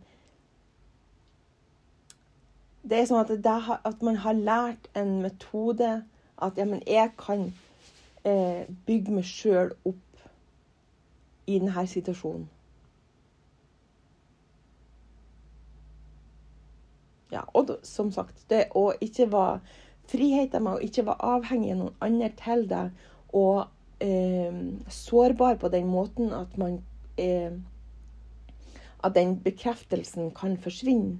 Det 2.85 2.99
er 2.99 3.07
sånn 3.09 3.23
at, 3.23 3.31
det, 3.41 3.53
at 3.89 4.03
man 4.05 4.19
har 4.21 4.37
lært 4.37 4.89
en 4.93 5.17
metode 5.23 6.03
at 6.37 6.57
ja, 6.59 6.65
men 6.69 6.83
jeg 6.85 7.13
kan 7.17 7.47
eh, 8.27 8.67
bygge 8.85 9.15
meg 9.15 9.25
sjøl 9.25 9.71
opp 9.87 10.27
i 11.47 11.57
denne 11.57 11.85
situasjonen. 11.89 12.45
Ja, 17.33 17.41
og 17.57 17.73
som 17.83 18.11
sagt, 18.13 18.45
det 18.49 18.67
å 18.77 18.91
ikke 19.01 19.27
være 19.33 19.59
friheten 20.07 20.63
med 20.63 20.77
å 20.77 20.83
ikke 20.85 21.07
være 21.07 21.31
avhengig 21.35 21.73
av 21.73 21.79
noen 21.79 22.03
andre 22.05 22.29
til 22.39 22.67
deg, 22.69 23.05
og 23.35 23.65
eh, 24.03 24.59
sårbar 24.93 25.57
på 25.59 25.71
den 25.73 25.89
måten 25.89 26.35
at 26.35 26.57
man 26.61 26.83
eh, 27.17 27.55
At 29.05 29.13
den 29.13 29.35
bekreftelsen 29.43 30.31
kan 30.33 30.55
forsvinne. 30.57 31.19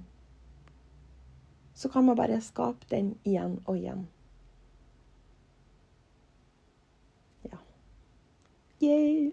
Så 1.76 1.90
kan 1.92 2.06
man 2.08 2.16
bare 2.16 2.40
skape 2.40 2.88
den 2.90 3.14
igjen 3.24 3.58
og 3.68 3.76
igjen. 3.76 4.06
Ja. 7.44 7.60
Yay! 8.80 9.32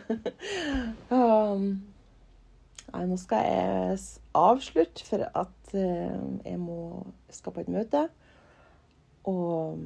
um, 1.12 1.66
Nei, 2.92 3.06
nå 3.08 3.16
skal 3.16 3.46
jeg 3.48 3.98
avslutte, 4.36 5.04
for 5.08 5.24
at 5.24 5.72
uh, 5.72 6.24
jeg 6.44 6.58
må 6.60 7.06
skal 7.32 7.54
på 7.56 7.62
et 7.64 7.70
møte. 7.72 8.02
Og 9.28 9.78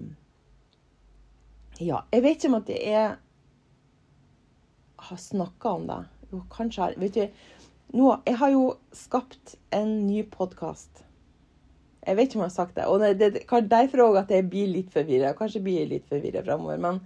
ja, 1.78 2.00
jeg 2.10 2.24
vet 2.24 2.38
ikke 2.38 2.50
om 2.50 2.58
at 2.58 2.72
jeg 2.72 3.16
har 5.06 5.22
snakka 5.22 5.74
om 5.78 5.86
det. 5.90 6.02
Jo, 6.32 6.42
kanskje 6.50 6.82
har 6.82 6.98
Vet 6.98 7.14
du, 7.14 7.26
nå, 7.94 8.10
jeg 8.26 8.38
har 8.38 8.54
jo 8.54 8.64
skapt 8.92 9.56
en 9.70 9.98
ny 10.08 10.24
podkast. 10.30 11.05
Jeg 12.06 12.16
vet 12.16 12.28
ikke 12.28 12.38
om 12.38 12.44
jeg 12.44 12.52
har 12.52 12.54
sagt 12.54 12.76
det. 12.76 12.86
Og 12.86 13.00
det, 13.02 13.18
det, 13.18 13.70
derfor 13.70 14.04
òg 14.04 14.20
at 14.20 14.30
jeg 14.30 14.46
blir 14.50 14.70
litt 14.70 14.92
forvirra. 14.94 15.34
Kanskje 15.34 15.62
blir 15.64 15.80
jeg 15.80 15.90
litt 15.90 16.06
forvirra 16.10 16.44
framover. 16.46 16.78
Men 16.78 17.00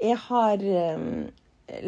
jeg 0.00 0.16
har 0.16 0.64
um, 0.96 1.26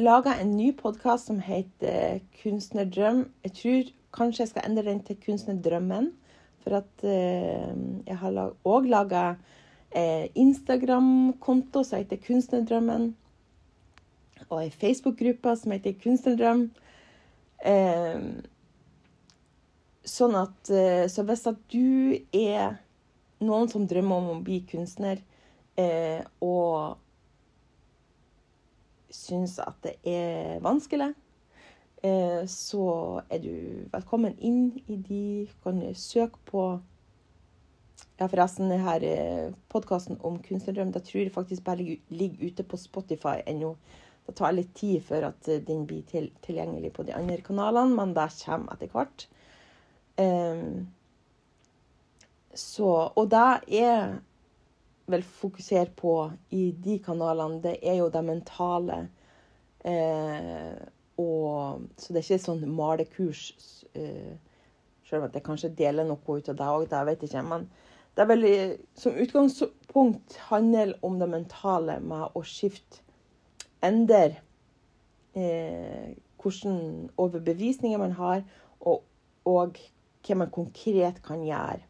laga 0.05 0.37
en 0.41 0.53
ny 0.59 0.69
podkast 0.77 1.31
som 1.31 1.41
heter 1.41 2.21
Kunstnerdrøm. 2.43 3.25
Jeg 3.47 3.57
tror 3.61 3.95
kanskje 4.13 4.45
jeg 4.45 4.53
skal 4.53 4.69
endre 4.69 4.85
den 4.91 5.01
til 5.07 5.17
Kunstnerdrømmen. 5.25 6.13
For 6.63 6.77
at 6.83 7.07
uh, 7.09 7.73
jeg 8.07 8.21
har 8.21 8.45
òg 8.69 8.93
laga 8.93 9.25
eh, 9.95 10.29
Instagram-konto 10.35 11.83
som 11.85 11.99
heter 11.99 12.21
Kunstnerdrømmen. 12.27 13.15
Og 14.49 14.59
ei 14.61 14.71
Facebook-gruppe 14.71 15.57
som 15.57 15.73
heter 15.73 15.97
Kunstnerdrøm. 16.05 16.67
Eh, 17.65 18.21
sånn 20.09 20.35
at 20.39 20.71
eh, 20.71 21.07
Så 21.11 21.25
hvis 21.27 21.47
at 21.51 21.59
du 21.73 22.19
er 22.35 22.79
noen 23.43 23.69
som 23.71 23.87
drømmer 23.89 24.23
om 24.23 24.31
å 24.37 24.43
bli 24.45 24.61
kunstner, 24.71 25.23
eh, 25.79 26.23
og 26.45 26.99
syns 29.13 29.59
at 29.63 29.77
det 29.85 29.97
er 30.09 30.63
vanskelig, 30.65 31.13
eh, 32.07 32.43
så 32.49 32.87
er 33.29 33.43
du 33.43 33.89
velkommen 33.93 34.39
inn 34.39 34.71
i 34.87 34.97
de. 34.97 35.25
Kan 35.65 35.83
søke 35.99 36.41
på 36.49 36.65
ja, 38.19 38.29
forresten, 38.29 38.71
denne 38.71 38.97
eh, 39.09 39.51
podkasten 39.73 40.21
om 40.27 40.39
kunstnerdrøm 40.43 40.93
da 40.95 41.03
tror 41.05 41.25
jeg 41.25 41.35
faktisk 41.35 41.65
bare 41.67 41.99
ligger 42.13 42.49
ute 42.49 42.67
på 42.67 42.81
Spotify 42.81 43.41
ennå. 43.47 43.75
Det 44.27 44.37
tar 44.39 44.55
litt 44.55 44.75
tid 44.79 45.03
før 45.07 45.31
at 45.33 45.49
eh, 45.51 45.63
den 45.67 45.87
blir 45.89 46.05
til, 46.09 46.31
tilgjengelig 46.47 46.93
på 46.97 47.07
de 47.09 47.17
andre 47.17 47.41
kanalene, 47.45 47.97
men 47.99 48.15
det 48.17 48.31
kommer 48.45 48.77
etter 48.77 48.93
hvert. 48.95 49.27
Um, 50.21 50.89
så, 52.55 52.89
og 53.17 53.31
det 53.33 53.81
er 53.81 54.19
vel 55.13 55.23
fokusert 55.23 55.95
på 55.97 56.31
i 56.51 56.71
de 56.85 56.99
kanalene, 57.05 57.61
det 57.63 57.77
er 57.83 58.01
jo 58.01 58.09
det 58.13 58.25
mentale. 58.25 58.99
Eh, 59.85 60.77
og, 61.19 61.83
så 61.99 62.13
det 62.13 62.21
er 62.21 62.27
ikke 62.27 62.45
sånn 62.45 62.65
malekurs. 62.77 63.43
Eh, 63.99 64.35
selv 65.09 65.27
om 65.27 65.35
jeg 65.35 65.45
kanskje 65.45 65.73
deler 65.77 66.07
noe 66.09 66.21
ut 66.39 66.49
av 66.49 66.59
det 66.59 66.69
òg, 66.75 66.87
det 66.91 67.03
vet 67.09 67.25
jeg 67.25 67.33
ikke. 67.33 67.45
Men 67.51 67.67
det 68.15 68.25
er 68.25 68.31
vel 68.31 68.47
som 68.99 69.17
utgangspunkt 69.25 70.37
handler 70.51 70.95
om 71.03 71.19
det 71.21 71.29
mentale 71.33 71.99
med 72.05 72.37
å 72.37 72.45
skifte 72.47 73.01
endre 73.83 74.39
eh, 75.35 76.13
hvordan 76.43 77.11
overbevisninger 77.21 77.99
man 77.99 78.15
har, 78.19 78.45
og, 78.81 79.03
og, 79.49 79.79
hva 80.23 80.39
man 80.39 80.53
konkret 80.55 81.23
kan 81.25 81.43
gjøre 81.47 81.83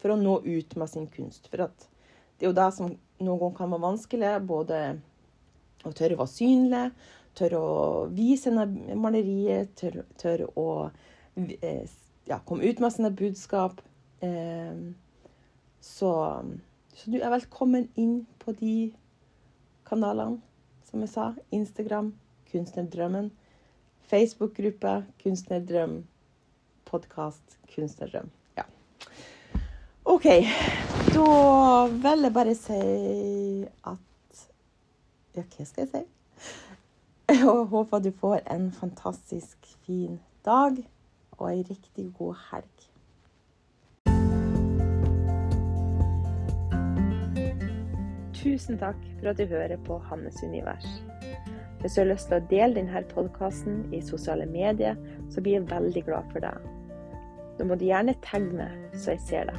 for 0.00 0.12
å 0.12 0.20
nå 0.20 0.40
ut 0.44 0.74
med 0.76 0.90
sin 0.90 1.06
kunst. 1.08 1.48
For 1.48 1.62
det 1.64 2.44
er 2.44 2.50
jo 2.50 2.56
det 2.56 2.70
som 2.76 2.90
noen 2.90 3.38
ganger 3.40 3.56
kan 3.56 3.70
være 3.72 3.84
vanskelig, 3.86 4.32
både 4.44 4.80
å 5.84 5.92
tørre 5.96 6.16
å 6.16 6.22
være 6.24 6.32
synlig, 6.34 6.84
tørre 7.38 7.60
å 7.60 7.78
vise 8.12 8.52
maleriet, 8.52 9.72
tørre, 9.80 10.04
tørre 10.20 10.50
å 10.60 10.68
eh, 11.36 11.88
ja, 12.28 12.40
komme 12.44 12.68
ut 12.68 12.82
med 12.84 12.92
sine 12.92 13.12
budskap. 13.16 13.80
Eh, 14.24 14.76
så, 15.84 16.12
så 16.94 17.12
du 17.12 17.18
er 17.20 17.32
velkommen 17.32 17.88
inn 18.00 18.22
på 18.44 18.54
de 18.60 18.76
kanalene, 19.88 20.40
som 20.88 21.00
jeg 21.04 21.12
sa. 21.12 21.32
Instagram, 21.52 22.12
Kunstnerdrømmen. 22.52 23.32
Facebook-gruppe, 24.08 24.98
Kunstnerdrøm. 25.22 26.02
Podkast, 26.94 27.58
Kunstnerdrøm. 27.74 28.30
Ja. 28.56 28.62
OK. 30.04 30.24
Da 31.14 31.86
vil 31.86 32.22
jeg 32.22 32.32
bare 32.34 32.54
si 32.54 32.76
at 33.90 34.44
Ja, 35.34 35.42
hva 35.42 35.64
skal 35.66 35.80
jeg 35.82 35.88
si? 35.90 36.02
Jeg 37.32 37.40
håper 37.72 37.98
du 37.98 38.12
får 38.20 38.44
en 38.54 38.68
fantastisk 38.72 39.58
fin 39.86 40.20
dag 40.46 40.78
og 41.38 41.48
ei 41.50 41.64
riktig 41.66 42.12
god 42.18 42.38
helg. 42.52 42.86
Tusen 48.38 48.78
takk 48.78 49.02
for 49.18 49.32
at 49.32 49.42
du 49.42 49.50
hører 49.50 49.82
på 49.82 49.98
Hannes 49.98 50.38
univers. 50.46 50.86
Hvis 51.80 51.98
du 51.98 52.00
har 52.04 52.08
lyst 52.12 52.30
til 52.30 52.38
å 52.38 52.46
dele 52.54 52.78
denne 52.78 53.02
podkasten 53.10 53.82
i 53.90 53.98
sosiale 54.00 54.46
medier, 54.46 54.94
så 55.34 55.42
blir 55.42 55.58
jeg 55.58 55.68
veldig 55.74 56.06
glad 56.06 56.30
for 56.30 56.46
det. 56.46 56.54
Da 57.64 57.68
må 57.70 57.78
du 57.80 57.86
gjerne 57.86 58.12
meg, 58.52 58.72
så 58.92 59.14
jeg 59.14 59.20
ser 59.24 59.46
det. 59.48 59.54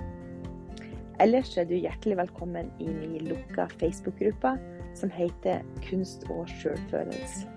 Ellers 1.24 1.56
er 1.58 1.66
du 1.66 1.72
hjertelig 1.74 2.20
velkommen 2.20 2.68
i 2.78 2.86
min 2.86 3.16
lukka 3.26 3.66
Facebook-gruppe 3.80 4.52
som 4.94 5.10
heter 5.10 5.64
Kunst 5.88 6.28
og 6.30 6.46
sjølfølelse. 6.62 7.50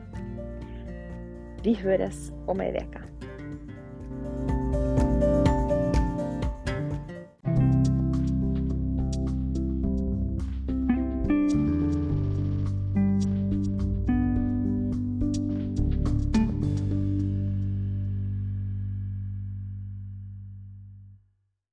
Vi 1.67 1.75
høres 1.77 2.31
om 2.49 2.65
ei 2.65 2.71
uke. 2.81 3.03